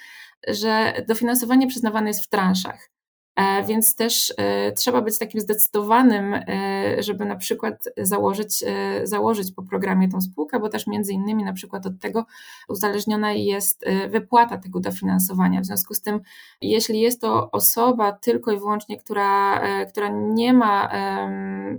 że 0.47 0.93
dofinansowanie 1.07 1.67
przyznawane 1.67 2.07
jest 2.07 2.23
w 2.23 2.27
transzach. 2.27 2.96
E, 3.37 3.63
więc 3.63 3.95
też 3.95 4.33
e, 4.37 4.71
trzeba 4.71 5.01
być 5.01 5.17
takim 5.17 5.41
zdecydowanym, 5.41 6.33
e, 6.33 7.03
żeby 7.03 7.25
na 7.25 7.35
przykład 7.35 7.89
założyć, 7.97 8.63
założyć 9.03 9.51
po 9.51 9.63
programie 9.63 10.09
tą 10.09 10.21
spółkę, 10.21 10.59
bo 10.59 10.69
też 10.69 10.87
między 10.87 11.13
innymi 11.13 11.43
na 11.43 11.53
przykład 11.53 11.85
od 11.85 11.99
tego 11.99 12.25
uzależniona 12.69 13.33
jest 13.33 13.85
wypłata 14.09 14.57
tego 14.57 14.79
dofinansowania. 14.79 15.61
W 15.61 15.65
związku 15.65 15.93
z 15.93 16.01
tym, 16.01 16.19
jeśli 16.61 16.99
jest 16.99 17.21
to 17.21 17.51
osoba 17.51 18.11
tylko 18.11 18.51
i 18.51 18.57
wyłącznie, 18.57 18.97
która, 18.97 19.61
która 19.87 20.09
nie 20.09 20.53
ma 20.53 20.91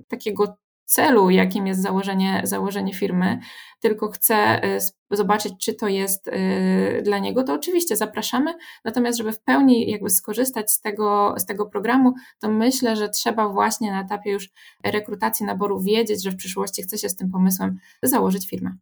takiego 0.09 0.57
celu, 0.89 1.31
jakim 1.31 1.67
jest 1.67 1.83
założenie, 1.83 2.41
założenie 2.45 2.95
firmy, 2.95 3.39
tylko 3.81 4.09
chce 4.09 4.65
y, 4.77 4.79
zobaczyć, 5.11 5.55
czy 5.61 5.75
to 5.75 5.89
jest 5.89 6.29
y, 6.29 7.03
dla 7.05 7.19
niego, 7.19 7.45
to 7.45 7.55
oczywiście 7.55 7.97
zapraszamy. 7.97 8.55
Natomiast, 8.85 9.19
żeby 9.19 9.33
w 9.33 9.41
pełni 9.41 9.91
jakby 9.91 10.11
skorzystać 10.11 10.73
z 10.73 10.81
tego, 10.81 11.35
z 11.39 11.47
tego 11.47 11.67
programu, 11.67 12.15
to 12.39 12.49
myślę, 12.49 12.97
że 12.97 13.09
trzeba 13.09 13.49
właśnie 13.49 13.93
na 13.93 14.03
etapie 14.03 14.31
już 14.31 14.51
rekrutacji 14.85 15.47
naboru 15.47 15.81
wiedzieć, 15.81 16.23
że 16.23 16.31
w 16.31 16.37
przyszłości 16.37 16.83
chce 16.83 16.99
się 16.99 17.09
z 17.09 17.17
tym 17.17 17.31
pomysłem 17.31 17.79
założyć 18.03 18.49
firmę. 18.49 18.77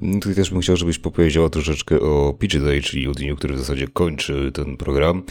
Tutaj 0.00 0.34
też 0.34 0.50
bym 0.50 0.60
chciał, 0.60 0.76
żebyś 0.76 0.98
powiedziała 0.98 1.48
troszeczkę 1.48 2.00
o 2.00 2.34
Pitch 2.38 2.58
Day, 2.58 2.80
czyli 2.80 3.08
o 3.08 3.12
dniu, 3.12 3.36
który 3.36 3.54
w 3.54 3.58
zasadzie 3.58 3.88
kończy 3.88 4.52
ten 4.54 4.76
program. 4.76 5.22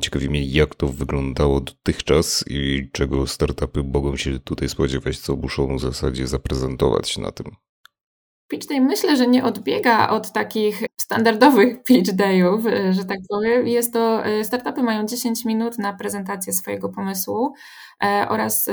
Ciekawi 0.00 0.30
mnie, 0.30 0.44
jak 0.44 0.74
to 0.74 0.86
wyglądało 0.86 1.60
dotychczas 1.60 2.44
i 2.50 2.88
czego 2.92 3.26
startupy 3.26 3.82
mogą 3.82 4.16
się 4.16 4.38
tutaj 4.38 4.68
spodziewać, 4.68 5.18
co 5.18 5.36
muszą 5.36 5.76
w 5.76 5.80
zasadzie 5.80 6.26
zaprezentować 6.26 7.18
na 7.18 7.30
tym. 7.30 7.46
Pitch 8.48 8.68
Day 8.68 8.80
myślę, 8.80 9.16
że 9.16 9.26
nie 9.26 9.44
odbiega 9.44 10.08
od 10.08 10.32
takich 10.32 10.82
standardowych 11.00 11.82
pitch 11.82 12.12
dayów, 12.12 12.64
że 12.90 13.04
tak 13.04 13.18
powiem. 13.28 13.68
Jest 13.68 13.92
to, 13.92 14.24
e, 14.24 14.44
startupy 14.44 14.82
mają 14.82 15.06
10 15.06 15.44
minut 15.44 15.78
na 15.78 15.92
prezentację 15.92 16.52
swojego 16.52 16.88
pomysłu 16.88 17.52
e, 18.04 18.26
oraz 18.28 18.70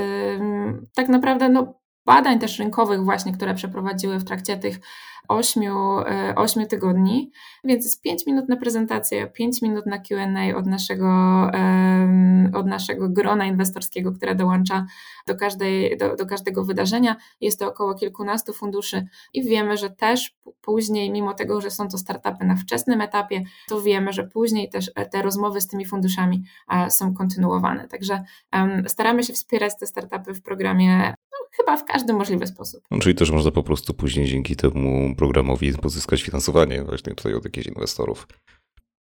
tak 0.94 1.08
naprawdę 1.08 1.48
no, 1.48 1.80
badań 2.10 2.38
też 2.38 2.58
rynkowych 2.58 3.04
właśnie, 3.04 3.32
które 3.32 3.54
przeprowadziły 3.54 4.18
w 4.18 4.24
trakcie 4.24 4.56
tych 4.56 4.80
8, 5.28 5.62
8 6.36 6.62
e, 6.62 6.66
tygodni, 6.66 7.30
więc 7.64 7.84
jest 7.84 8.02
5 8.02 8.26
minut 8.26 8.48
na 8.48 8.56
prezentację, 8.56 9.26
5 9.26 9.62
minut 9.62 9.86
na 9.86 9.98
QA 9.98 10.56
od 10.56 10.66
naszego, 10.66 11.10
od 12.54 12.66
naszego 12.66 13.08
grona 13.08 13.46
inwestorskiego, 13.46 14.12
które 14.12 14.34
dołącza 14.34 14.86
do, 15.26 15.34
każdej, 15.36 15.96
do, 15.96 16.16
do 16.16 16.26
każdego 16.26 16.64
wydarzenia. 16.64 17.16
Jest 17.40 17.58
to 17.58 17.68
około 17.68 17.94
kilkunastu 17.94 18.52
funduszy 18.52 19.06
i 19.34 19.44
wiemy, 19.44 19.76
że 19.76 19.90
też 19.90 20.36
później, 20.60 21.10
mimo 21.10 21.34
tego, 21.34 21.60
że 21.60 21.70
są 21.70 21.88
to 21.88 21.98
startupy 21.98 22.44
na 22.44 22.56
wczesnym 22.56 23.00
etapie, 23.00 23.42
to 23.68 23.80
wiemy, 23.80 24.12
że 24.12 24.24
później 24.24 24.68
też 24.68 24.90
te 25.10 25.22
rozmowy 25.22 25.60
z 25.60 25.66
tymi 25.66 25.86
funduszami 25.86 26.44
są 26.88 27.14
kontynuowane. 27.14 27.88
Także 27.88 28.24
staramy 28.86 29.22
się 29.22 29.32
wspierać 29.32 29.72
te 29.80 29.86
startupy 29.86 30.34
w 30.34 30.42
programie 30.42 31.14
chyba 31.50 31.76
w 31.76 31.84
każdy 31.84 32.12
możliwy 32.12 32.46
sposób. 32.46 32.80
No, 32.90 32.98
czyli 32.98 33.14
też 33.14 33.30
można 33.30 33.50
po 33.50 33.62
prostu 33.62 33.94
później 33.94 34.26
dzięki 34.26 34.56
temu 34.56 35.14
programowi 35.16 35.72
pozyskać 35.72 36.22
finansowanie 36.22 36.82
właśnie 36.82 37.14
tutaj 37.14 37.34
od 37.34 37.44
jakichś 37.44 37.66
inwestorów. 37.66 38.26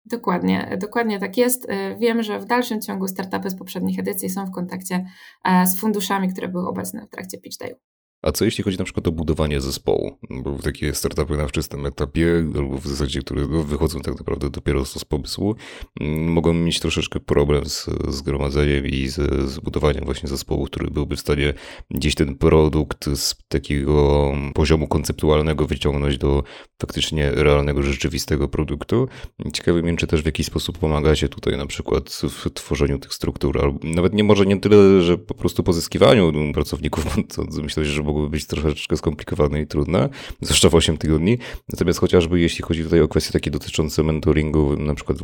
Dokładnie, 0.05 0.77
dokładnie 0.81 1.19
tak 1.19 1.37
jest. 1.37 1.67
Wiem, 1.99 2.23
że 2.23 2.39
w 2.39 2.45
dalszym 2.45 2.81
ciągu 2.81 3.07
startupy 3.07 3.49
z 3.49 3.55
poprzednich 3.55 3.99
edycji 3.99 4.29
są 4.29 4.45
w 4.45 4.51
kontakcie 4.51 5.05
e, 5.45 5.67
z 5.67 5.79
funduszami, 5.79 6.29
które 6.29 6.47
były 6.47 6.67
obecne 6.67 7.05
w 7.05 7.09
trakcie 7.09 7.37
pitch 7.37 7.57
dayu. 7.57 7.75
A 8.21 8.31
co 8.31 8.45
jeśli 8.45 8.63
chodzi 8.63 8.77
na 8.77 8.83
przykład 8.83 9.07
o 9.07 9.11
budowanie 9.11 9.61
zespołu? 9.61 10.17
Bo 10.29 10.53
takie 10.53 10.93
startupy 10.93 11.37
na 11.37 11.47
wczesnym 11.47 11.85
etapie, 11.85 12.45
albo 12.55 12.77
w 12.77 12.87
zasadzie, 12.87 13.21
które 13.21 13.47
no, 13.47 13.63
wychodzą 13.63 13.99
tak 13.99 14.17
naprawdę 14.17 14.49
dopiero 14.49 14.85
z 14.85 15.05
pomysłu, 15.05 15.55
mm, 15.99 16.31
mogą 16.31 16.53
mieć 16.53 16.79
troszeczkę 16.79 17.19
problem 17.19 17.65
z 17.65 17.89
zgromadzeniem 18.07 18.85
i 18.85 19.07
z, 19.07 19.59
budowaniem 19.59 20.05
właśnie 20.05 20.29
zespołu, 20.29 20.65
który 20.65 20.91
byłby 20.91 21.15
w 21.15 21.19
stanie 21.19 21.53
gdzieś 21.91 22.15
ten 22.15 22.35
produkt 22.35 23.05
z 23.15 23.35
takiego 23.47 24.33
poziomu 24.53 24.87
konceptualnego 24.87 25.67
wyciągnąć 25.67 26.17
do 26.17 26.43
faktycznie 26.81 27.31
realnego, 27.31 27.83
rzeczywistego 27.83 28.47
produktu. 28.47 29.07
Ciekawy 29.53 29.83
mnie, 29.83 29.97
czy 29.97 30.07
też 30.07 30.21
w 30.21 30.25
jakiś 30.25 30.45
sposób 30.45 30.77
pomagacie 30.77 31.29
tutaj 31.29 31.57
na 31.57 31.65
przykład 31.65 32.21
w 32.29 32.49
tworzeniu 32.53 32.99
tych 32.99 33.13
struktur, 33.13 33.61
albo 33.61 33.79
nawet 33.83 34.13
nie 34.13 34.23
może 34.23 34.45
nie 34.45 34.59
tyle, 34.59 35.01
że 35.01 35.17
po 35.17 35.33
prostu 35.33 35.63
pozyskiwaniu 35.63 36.53
pracowników, 36.53 37.05
to 37.35 37.43
myślę, 37.61 37.85
że 37.85 38.06
mogłyby 38.07 38.29
być 38.29 38.47
troszeczkę 38.47 38.97
skomplikowane 38.97 39.61
i 39.61 39.67
trudne, 39.67 40.09
zwłaszcza 40.41 40.69
w 40.69 40.75
8 40.75 40.97
tygodni. 40.97 41.37
Natomiast 41.69 41.99
chociażby 41.99 42.39
jeśli 42.39 42.63
chodzi 42.63 42.83
tutaj 42.83 43.01
o 43.01 43.07
kwestie 43.07 43.33
takie 43.33 43.51
dotyczące 43.51 44.03
mentoringu, 44.03 44.77
na 44.77 44.95
przykład 44.95 45.17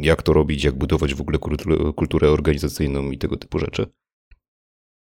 jak 0.00 0.22
to 0.22 0.32
robić, 0.32 0.64
jak 0.64 0.74
budować 0.74 1.14
w 1.14 1.20
ogóle 1.20 1.38
kulturę, 1.38 1.92
kulturę 1.92 2.30
organizacyjną 2.30 3.10
i 3.10 3.18
tego 3.18 3.36
typu 3.36 3.58
rzeczy. 3.58 3.86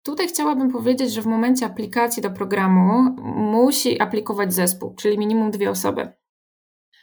Tutaj 0.04 0.28
chciałabym 0.28 0.71
powiedzieć, 0.71 1.13
że 1.13 1.21
w 1.21 1.26
momencie 1.26 1.65
aplikacji 1.65 2.23
do 2.23 2.32
programu 2.32 3.15
musi 3.36 4.02
aplikować 4.02 4.54
zespół, 4.54 4.95
czyli 4.95 5.17
minimum 5.17 5.52
dwie 5.52 5.69
osoby. 5.69 6.10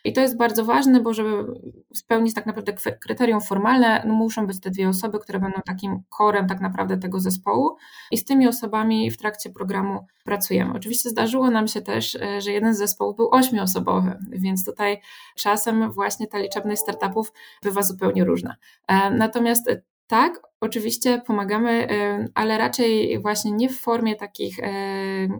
I 0.04 0.12
to 0.12 0.20
jest 0.20 0.36
bardzo 0.36 0.64
ważne, 0.64 1.00
bo 1.00 1.14
żeby 1.14 1.60
spełnić 1.94 2.34
tak 2.34 2.46
naprawdę 2.46 2.72
kryterium 3.00 3.40
formalne, 3.40 4.04
no 4.06 4.14
muszą 4.14 4.46
być 4.46 4.60
te 4.60 4.70
dwie 4.70 4.88
osoby, 4.88 5.18
które 5.18 5.38
będą 5.40 5.60
takim 5.66 6.02
korem 6.08 6.48
tak 6.48 6.60
naprawdę 6.60 6.96
tego 6.96 7.20
zespołu 7.20 7.76
i 8.10 8.18
z 8.18 8.24
tymi 8.24 8.48
osobami 8.48 9.10
w 9.10 9.16
trakcie 9.16 9.50
programu 9.50 10.06
pracujemy. 10.24 10.74
Oczywiście 10.74 11.10
zdarzyło 11.10 11.50
nam 11.50 11.68
się 11.68 11.82
też, 11.82 12.14
e, 12.14 12.40
że 12.40 12.52
jeden 12.52 12.74
z 12.74 12.78
zespołów 12.78 13.16
był 13.16 13.30
ośmioosobowy, 13.30 14.18
więc 14.30 14.64
tutaj 14.64 15.00
czasem 15.36 15.92
właśnie 15.92 16.26
ta 16.26 16.38
liczebność 16.38 16.80
startupów 16.80 17.32
bywa 17.62 17.82
zupełnie 17.82 18.24
różna. 18.24 18.56
E, 18.88 19.10
natomiast 19.10 19.70
tak, 20.06 20.40
oczywiście 20.60 21.22
pomagamy, 21.26 21.70
e, 21.90 22.28
ale 22.34 22.58
raczej 22.58 23.18
właśnie 23.18 23.52
nie 23.52 23.68
w 23.68 23.80
formie 23.80 24.16
takich 24.16 24.56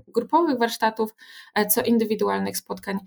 grupowych 0.09 0.59
warsztatów, 0.59 1.14
co 1.68 1.83
indywidualnych 1.83 2.57
spotkań 2.57 2.98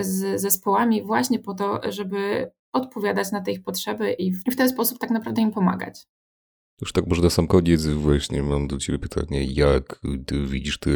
z 0.00 0.40
zespołami, 0.40 1.02
właśnie 1.02 1.38
po 1.38 1.54
to, 1.54 1.80
żeby 1.88 2.50
odpowiadać 2.72 3.32
na 3.32 3.40
te 3.40 3.52
ich 3.52 3.62
potrzeby 3.62 4.12
i 4.12 4.32
w 4.32 4.56
ten 4.56 4.68
sposób 4.68 4.98
tak 4.98 5.10
naprawdę 5.10 5.42
im 5.42 5.50
pomagać. 5.50 6.06
Już 6.80 6.92
tak 6.92 7.06
może 7.06 7.22
na 7.22 7.30
sam 7.30 7.46
koniec 7.46 7.86
właśnie 7.86 8.42
mam 8.42 8.68
do 8.68 8.78
Ciebie 8.78 8.98
pytanie, 8.98 9.44
jak 9.44 10.00
widzisz 10.46 10.78
tę 10.78 10.90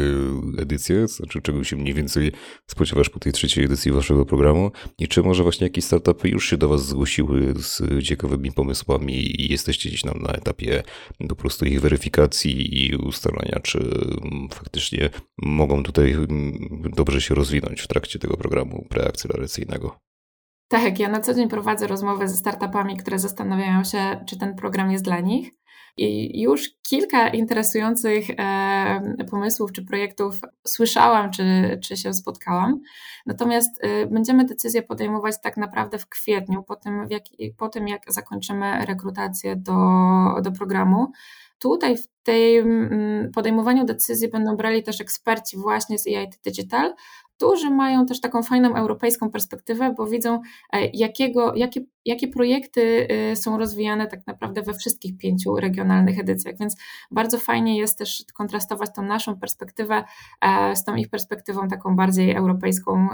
edycję, 0.57 1.07
znaczy 1.07 1.41
czego 1.41 1.63
się 1.63 1.75
mniej 1.75 1.93
więcej 1.93 2.31
spodziewasz 2.67 3.09
po 3.09 3.19
tej 3.19 3.33
trzeciej 3.33 3.65
edycji 3.65 3.91
Waszego 3.91 4.25
programu 4.25 4.71
i 4.99 5.07
czy 5.07 5.23
może 5.23 5.43
właśnie 5.43 5.67
jakieś 5.67 5.85
startupy 5.85 6.29
już 6.29 6.49
się 6.49 6.57
do 6.57 6.69
Was 6.69 6.85
zgłosiły 6.85 7.53
z 7.57 8.03
ciekawymi 8.03 8.51
pomysłami 8.51 9.41
i 9.41 9.51
jesteście 9.51 9.89
gdzieś 9.89 10.01
tam 10.01 10.21
na 10.21 10.29
etapie 10.29 10.83
po 11.29 11.35
prostu 11.35 11.65
ich 11.65 11.81
weryfikacji 11.81 12.85
i 12.85 12.95
ustalania, 12.95 13.59
czy 13.63 13.89
faktycznie 14.51 15.09
mogą 15.37 15.83
tutaj 15.83 16.15
dobrze 16.95 17.21
się 17.21 17.35
rozwinąć 17.35 17.81
w 17.81 17.87
trakcie 17.87 18.19
tego 18.19 18.37
programu 18.37 18.85
preakceleracyjnego? 18.89 19.99
Tak, 20.67 20.99
ja 20.99 21.09
na 21.09 21.19
co 21.19 21.33
dzień 21.33 21.49
prowadzę 21.49 21.87
rozmowy 21.87 22.27
ze 22.27 22.35
startupami, 22.35 22.97
które 22.97 23.19
zastanawiają 23.19 23.83
się, 23.83 24.25
czy 24.29 24.37
ten 24.37 24.55
program 24.55 24.91
jest 24.91 25.03
dla 25.03 25.19
nich. 25.19 25.51
I 25.97 26.41
już 26.41 26.69
kilka 26.89 27.27
interesujących 27.29 28.25
e, 28.29 29.25
pomysłów 29.31 29.71
czy 29.71 29.85
projektów 29.85 30.41
słyszałam, 30.67 31.31
czy, 31.31 31.43
czy 31.83 31.97
się 31.97 32.13
spotkałam. 32.13 32.79
Natomiast 33.25 33.83
e, 33.83 34.05
będziemy 34.05 34.45
decyzję 34.45 34.83
podejmować 34.83 35.35
tak 35.41 35.57
naprawdę 35.57 35.97
w 35.97 36.09
kwietniu, 36.09 36.63
po 36.63 36.75
tym, 36.75 37.07
jak, 37.09 37.23
po 37.57 37.69
tym 37.69 37.87
jak 37.87 38.01
zakończymy 38.07 38.85
rekrutację 38.85 39.55
do, 39.55 39.73
do 40.41 40.51
programu. 40.51 41.11
Tutaj 41.59 41.97
w 41.97 42.07
tej 42.23 42.63
podejmowaniu 43.35 43.85
decyzji 43.85 44.29
będą 44.29 44.55
brali 44.55 44.83
też 44.83 45.01
eksperci 45.01 45.57
właśnie 45.57 45.99
z 45.99 46.07
EIT 46.07 46.39
Digital, 46.45 46.93
którzy 47.37 47.69
mają 47.69 48.05
też 48.05 48.21
taką 48.21 48.43
fajną 48.43 48.75
europejską 48.75 49.31
perspektywę, 49.31 49.93
bo 49.97 50.07
widzą, 50.07 50.41
e, 50.73 50.85
jakiego, 50.93 51.55
jakie, 51.55 51.81
jakie 52.05 52.27
projekty 52.27 53.07
e, 53.09 53.35
są 53.35 53.57
rozwijane 53.57 54.07
tak 54.07 54.27
naprawdę 54.27 54.61
we 54.61 54.73
wszystkich 54.73 55.17
pięciu 55.17 55.55
regionalnych 55.55 56.19
edycjach. 56.19 56.55
Więc 56.59 56.77
bardzo 57.11 57.37
fajnie 57.37 57.77
jest 57.77 57.97
też 57.97 58.25
kontrastować 58.33 58.89
tą 58.95 59.01
naszą 59.01 59.39
perspektywę 59.39 60.03
e, 60.41 60.75
z 60.75 60.83
tą 60.83 60.95
ich 60.95 61.09
perspektywą 61.09 61.67
taką 61.67 61.95
bardziej 61.95 62.35
europejską, 62.35 63.07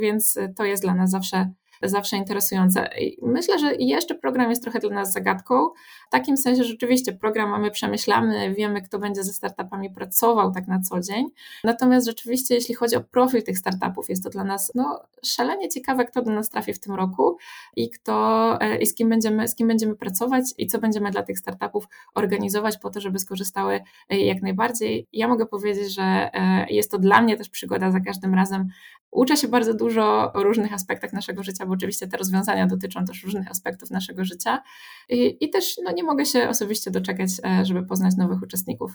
więc 0.00 0.38
to 0.56 0.64
jest 0.64 0.82
dla 0.82 0.94
nas 0.94 1.10
zawsze 1.10 1.50
zawsze 1.82 2.16
interesujące. 2.16 2.90
myślę, 3.22 3.58
że 3.58 3.74
jeszcze 3.74 4.14
program 4.14 4.50
jest 4.50 4.62
trochę 4.62 4.78
dla 4.78 4.90
nas 4.90 5.12
zagadką, 5.12 5.68
w 6.08 6.10
takim 6.10 6.36
sensie, 6.36 6.62
że 6.62 6.68
rzeczywiście 6.68 7.12
program 7.12 7.50
mamy 7.50 7.70
przemyślany, 7.70 8.54
wiemy, 8.54 8.82
kto 8.82 8.98
będzie 8.98 9.24
ze 9.24 9.32
startupami 9.32 9.90
pracował 9.90 10.52
tak 10.52 10.68
na 10.68 10.80
co 10.80 11.00
dzień. 11.00 11.26
Natomiast 11.64 12.06
rzeczywiście, 12.06 12.54
jeśli 12.54 12.74
chodzi 12.74 12.96
o 12.96 13.00
profil 13.00 13.42
tych 13.42 13.58
startupów, 13.58 14.08
jest 14.08 14.24
to 14.24 14.30
dla 14.30 14.44
nas 14.44 14.72
no, 14.74 15.02
szalenie 15.24 15.68
ciekawe, 15.68 16.04
kto 16.04 16.22
do 16.22 16.30
nas 16.30 16.50
trafi 16.50 16.74
w 16.74 16.80
tym 16.80 16.94
roku 16.94 17.36
i 17.76 17.90
kto 17.90 18.58
e, 18.60 18.76
i 18.76 18.86
z 18.86 18.94
kim 18.94 19.08
będziemy, 19.08 19.48
z 19.48 19.54
kim 19.54 19.68
będziemy 19.68 19.96
pracować 19.96 20.44
i 20.58 20.66
co 20.66 20.78
będziemy 20.78 21.10
dla 21.10 21.22
tych 21.22 21.38
startupów 21.38 21.84
organizować 22.14 22.78
po 22.78 22.90
to, 22.90 23.00
żeby 23.00 23.18
skorzystały 23.18 23.80
e, 24.08 24.18
jak 24.18 24.42
najbardziej. 24.42 25.06
Ja 25.12 25.28
mogę 25.28 25.46
powiedzieć, 25.46 25.94
że 25.94 26.02
e, 26.02 26.66
jest 26.70 26.90
to 26.90 26.98
dla 26.98 27.22
mnie 27.22 27.36
też 27.36 27.48
przygoda 27.48 27.90
za 27.90 28.00
każdym 28.00 28.34
razem 28.34 28.68
Uczę 29.10 29.36
się 29.36 29.48
bardzo 29.48 29.74
dużo 29.74 30.32
o 30.32 30.42
różnych 30.42 30.72
aspektach 30.72 31.12
naszego 31.12 31.42
życia, 31.42 31.66
oczywiście 31.70 32.08
te 32.08 32.16
rozwiązania 32.16 32.66
dotyczą 32.66 33.04
też 33.04 33.24
różnych 33.24 33.50
aspektów 33.50 33.90
naszego 33.90 34.24
życia 34.24 34.62
i, 35.08 35.36
i 35.40 35.50
też 35.50 35.76
no, 35.84 35.92
nie 35.92 36.04
mogę 36.04 36.26
się 36.26 36.48
osobiście 36.48 36.90
doczekać, 36.90 37.30
e, 37.44 37.64
żeby 37.64 37.86
poznać 37.86 38.16
nowych 38.16 38.42
uczestników. 38.42 38.92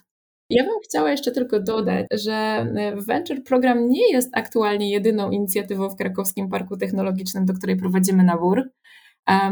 Ja 0.50 0.64
bym 0.64 0.80
chciała 0.84 1.12
jeszcze 1.12 1.32
tylko 1.32 1.60
dodać, 1.60 2.06
że 2.12 2.34
e, 2.34 2.96
Venture 2.96 3.44
Program 3.44 3.90
nie 3.90 4.12
jest 4.12 4.38
aktualnie 4.38 4.92
jedyną 4.92 5.32
inicjatywą 5.32 5.90
w 5.90 5.96
Krakowskim 5.96 6.50
Parku 6.50 6.78
Technologicznym, 6.78 7.46
do 7.46 7.54
której 7.54 7.78
prowadzimy 7.78 8.24
nabór. 8.24 8.64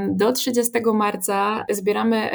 Do 0.10 0.32
30 0.32 0.72
marca 0.94 1.66
zbieramy 1.72 2.30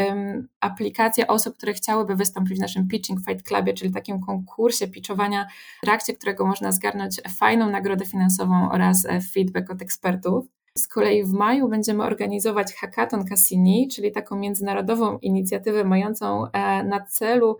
aplikacje 0.61 1.27
osób, 1.27 1.57
które 1.57 1.73
chciałyby 1.73 2.17
wystąpić 2.17 2.59
w 2.59 2.61
naszym 2.61 2.89
Pitching 2.89 3.21
Fight 3.21 3.43
Clubie, 3.43 3.75
czyli 3.75 3.93
takim 3.93 4.21
konkursie 4.21 4.89
pitchowania, 4.89 5.47
w 5.83 5.87
trakcie 5.87 6.15
którego 6.15 6.47
można 6.47 6.73
zgarnąć 6.73 7.21
fajną 7.39 7.71
nagrodę 7.71 8.07
finansową 8.07 8.71
oraz 8.71 9.07
e, 9.07 9.21
feedback 9.21 9.71
od 9.71 9.83
ekspertów. 9.83 10.47
Z 10.79 10.89
kolei 10.89 11.25
w 11.25 11.33
maju 11.33 11.69
będziemy 11.69 12.05
organizować 12.05 12.75
Hackathon 12.75 13.25
Cassini, 13.25 13.89
czyli 13.89 14.13
taką 14.13 14.37
międzynarodową 14.37 15.19
inicjatywę 15.19 15.85
mającą 15.85 16.51
e, 16.53 16.85
na 16.85 17.07
celu 17.07 17.57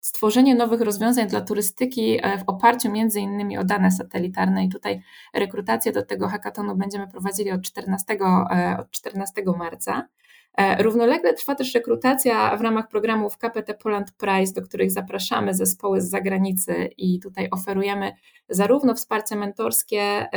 stworzenie 0.00 0.54
nowych 0.54 0.80
rozwiązań 0.80 1.28
dla 1.28 1.40
turystyki 1.40 2.18
w 2.38 2.48
oparciu 2.48 2.90
między 2.90 3.20
innymi 3.20 3.58
o 3.58 3.64
dane 3.64 3.90
satelitarne 3.90 4.64
i 4.64 4.68
tutaj 4.68 5.02
rekrutację 5.34 5.92
do 5.92 6.02
tego 6.02 6.28
hackathonu 6.28 6.76
będziemy 6.76 7.08
prowadzili 7.08 7.50
od 7.50 7.62
14, 7.62 8.18
od 8.78 8.90
14 8.90 9.42
marca. 9.58 10.08
E, 10.58 10.82
równolegle 10.82 11.34
trwa 11.34 11.54
też 11.54 11.74
rekrutacja 11.74 12.56
w 12.56 12.60
ramach 12.60 12.88
programów 12.88 13.38
KPT 13.38 13.74
Poland 13.74 14.12
Prize, 14.12 14.52
do 14.52 14.62
których 14.62 14.90
zapraszamy 14.90 15.54
zespoły 15.54 16.00
z 16.00 16.10
zagranicy 16.10 16.90
i 16.96 17.20
tutaj 17.20 17.48
oferujemy 17.50 18.12
zarówno 18.48 18.94
wsparcie 18.94 19.36
mentorskie, 19.36 20.28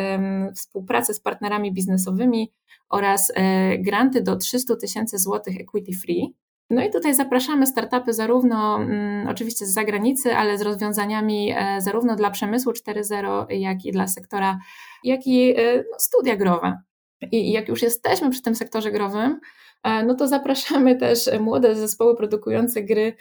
współpracę 0.55 1.13
z 1.13 1.19
partnerami 1.19 1.73
biznesowymi 1.73 2.51
oraz 2.89 3.31
e, 3.35 3.77
granty 3.77 4.21
do 4.21 4.35
300 4.35 4.75
tysięcy 4.75 5.17
złotych 5.17 5.61
equity 5.61 5.93
free. 5.93 6.35
No 6.69 6.83
i 6.83 6.91
tutaj 6.91 7.15
zapraszamy 7.15 7.67
startupy 7.67 8.13
zarówno 8.13 8.75
mm, 8.75 9.27
oczywiście 9.27 9.65
z 9.65 9.73
zagranicy, 9.73 10.35
ale 10.35 10.57
z 10.57 10.61
rozwiązaniami 10.61 11.53
e, 11.55 11.81
zarówno 11.81 12.15
dla 12.15 12.31
przemysłu 12.31 12.71
4.0, 12.71 13.45
jak 13.49 13.85
i 13.85 13.91
dla 13.91 14.07
sektora, 14.07 14.59
jak 15.03 15.27
i 15.27 15.55
no, 15.91 15.99
studia 15.99 16.35
growe. 16.35 16.77
I 17.31 17.51
jak 17.51 17.67
już 17.67 17.81
jesteśmy 17.81 18.29
przy 18.29 18.41
tym 18.41 18.55
sektorze 18.55 18.91
growym, 18.91 19.39
no 19.83 20.15
to 20.15 20.27
zapraszamy 20.27 20.95
też 21.05 21.29
młode 21.39 21.75
zespoły 21.75 22.15
produkujące 22.15 22.83
gry 22.83 23.13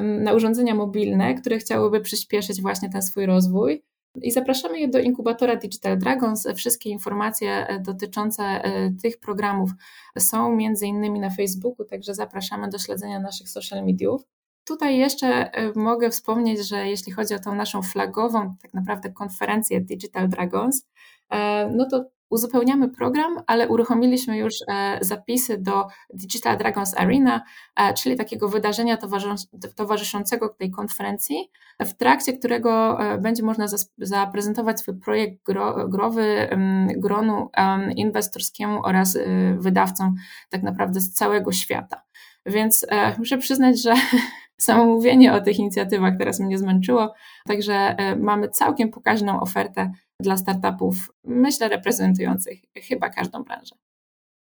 na 0.00 0.32
urządzenia 0.32 0.74
mobilne, 0.74 1.34
które 1.34 1.58
chciałyby 1.58 2.00
przyspieszyć 2.00 2.62
właśnie 2.62 2.90
ten 2.90 3.02
swój 3.02 3.26
rozwój. 3.26 3.82
I 4.22 4.30
zapraszamy 4.30 4.80
je 4.80 4.88
do 4.88 4.98
inkubatora 4.98 5.56
Digital 5.56 5.98
Dragons. 5.98 6.48
Wszystkie 6.56 6.90
informacje 6.90 7.66
e, 7.66 7.80
dotyczące 7.80 8.42
e, 8.42 8.90
tych 9.02 9.20
programów 9.20 9.70
są 10.18 10.56
między 10.56 10.86
innymi 10.86 11.20
na 11.20 11.30
Facebooku, 11.30 11.84
także 11.86 12.14
zapraszamy 12.14 12.68
do 12.68 12.78
śledzenia 12.78 13.20
naszych 13.20 13.48
social 13.48 13.84
mediów. 13.84 14.22
Tutaj 14.64 14.98
jeszcze 14.98 15.50
mogę 15.74 16.10
wspomnieć, 16.10 16.68
że 16.68 16.88
jeśli 16.88 17.12
chodzi 17.12 17.34
o 17.34 17.38
tą 17.38 17.54
naszą 17.54 17.82
flagową, 17.82 18.54
tak 18.62 18.74
naprawdę 18.74 19.12
konferencję 19.12 19.80
Digital 19.80 20.28
Dragons, 20.28 20.86
no 21.76 21.88
to 21.90 22.04
uzupełniamy 22.34 22.88
program, 22.88 23.36
ale 23.46 23.68
uruchomiliśmy 23.68 24.38
już 24.38 24.54
e, 24.68 24.98
zapisy 25.00 25.58
do 25.58 25.86
Digital 26.14 26.58
Dragons 26.58 26.94
Arena, 26.96 27.42
e, 27.76 27.94
czyli 27.94 28.16
takiego 28.16 28.48
wydarzenia 28.48 28.98
towarzyszącego 29.76 30.48
tej 30.48 30.70
konferencji, 30.70 31.50
w 31.80 31.92
trakcie 31.92 32.32
którego 32.32 33.00
e, 33.00 33.18
będzie 33.18 33.42
można 33.42 33.66
zaprezentować 33.98 34.80
swój 34.80 34.94
projekt 34.94 35.36
growy 35.88 36.48
gronu 36.96 37.50
inwestorskiemu 37.96 38.80
oraz 38.84 39.18
wydawcom 39.58 40.14
tak 40.50 40.62
naprawdę 40.62 41.00
z 41.00 41.12
całego 41.12 41.52
świata. 41.52 42.02
Więc 42.46 42.86
muszę 43.18 43.38
przyznać, 43.38 43.82
że 43.82 43.94
samo 44.56 44.84
mówienie 44.84 45.32
o 45.32 45.40
tych 45.40 45.58
inicjatywach 45.58 46.14
teraz 46.18 46.40
mnie 46.40 46.58
zmęczyło, 46.58 47.14
także 47.46 47.96
mamy 48.18 48.48
całkiem 48.48 48.90
pokaźną 48.90 49.40
ofertę 49.40 49.92
dla 50.20 50.36
startupów, 50.36 51.12
myślę, 51.24 51.68
reprezentujących 51.68 52.58
chyba 52.88 53.10
każdą 53.10 53.42
branżę. 53.42 53.76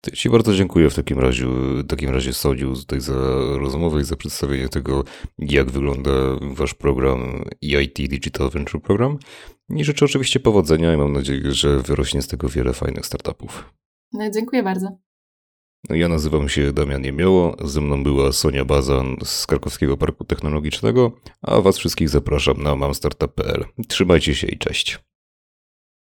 To 0.01 0.11
Ci 0.11 0.31
bardzo 0.31 0.55
dziękuję 0.55 0.91
w 0.91 0.95
takim 0.95 1.19
razie, 1.19 1.47
w 1.47 1.87
takim 1.87 2.11
razie 2.11 2.33
tutaj 2.75 3.01
za 3.01 3.15
rozmowę 3.59 4.01
i 4.01 4.05
za 4.05 4.17
przedstawienie 4.17 4.69
tego, 4.69 5.05
jak 5.39 5.71
wygląda 5.71 6.11
Wasz 6.41 6.75
program 6.75 7.45
EIT 7.65 7.95
Digital 7.95 8.51
Venture 8.51 8.83
Program. 8.83 9.19
I 9.71 9.85
życzę 9.85 10.05
oczywiście 10.05 10.41
powodzenia 10.41 10.95
i 10.95 10.97
mam 10.97 11.13
nadzieję, 11.13 11.53
że 11.53 11.79
wyrośnie 11.79 12.23
z 12.23 12.29
tego 12.29 12.49
wiele 12.49 12.73
fajnych 12.73 13.07
startupów. 13.07 13.75
No, 14.13 14.31
dziękuję 14.31 14.63
bardzo. 14.63 14.99
No, 15.89 15.97
ja 15.97 16.09
nazywam 16.09 16.49
się 16.49 16.73
Damian 16.73 17.03
Niemioło, 17.03 17.57
ze 17.65 17.81
mną 17.81 18.05
była 18.05 18.33
Sonia 18.33 18.65
Bazan 18.65 19.17
z 19.25 19.47
Krakowskiego 19.47 19.97
Parku 19.97 20.25
Technologicznego, 20.25 21.13
a 21.43 21.61
Was 21.61 21.79
wszystkich 21.79 22.09
zapraszam 22.09 22.63
na 22.63 22.77
mamstartup.pl. 22.77 23.65
Trzymajcie 23.89 24.35
się 24.35 24.47
i 24.47 24.59
cześć. 24.59 25.10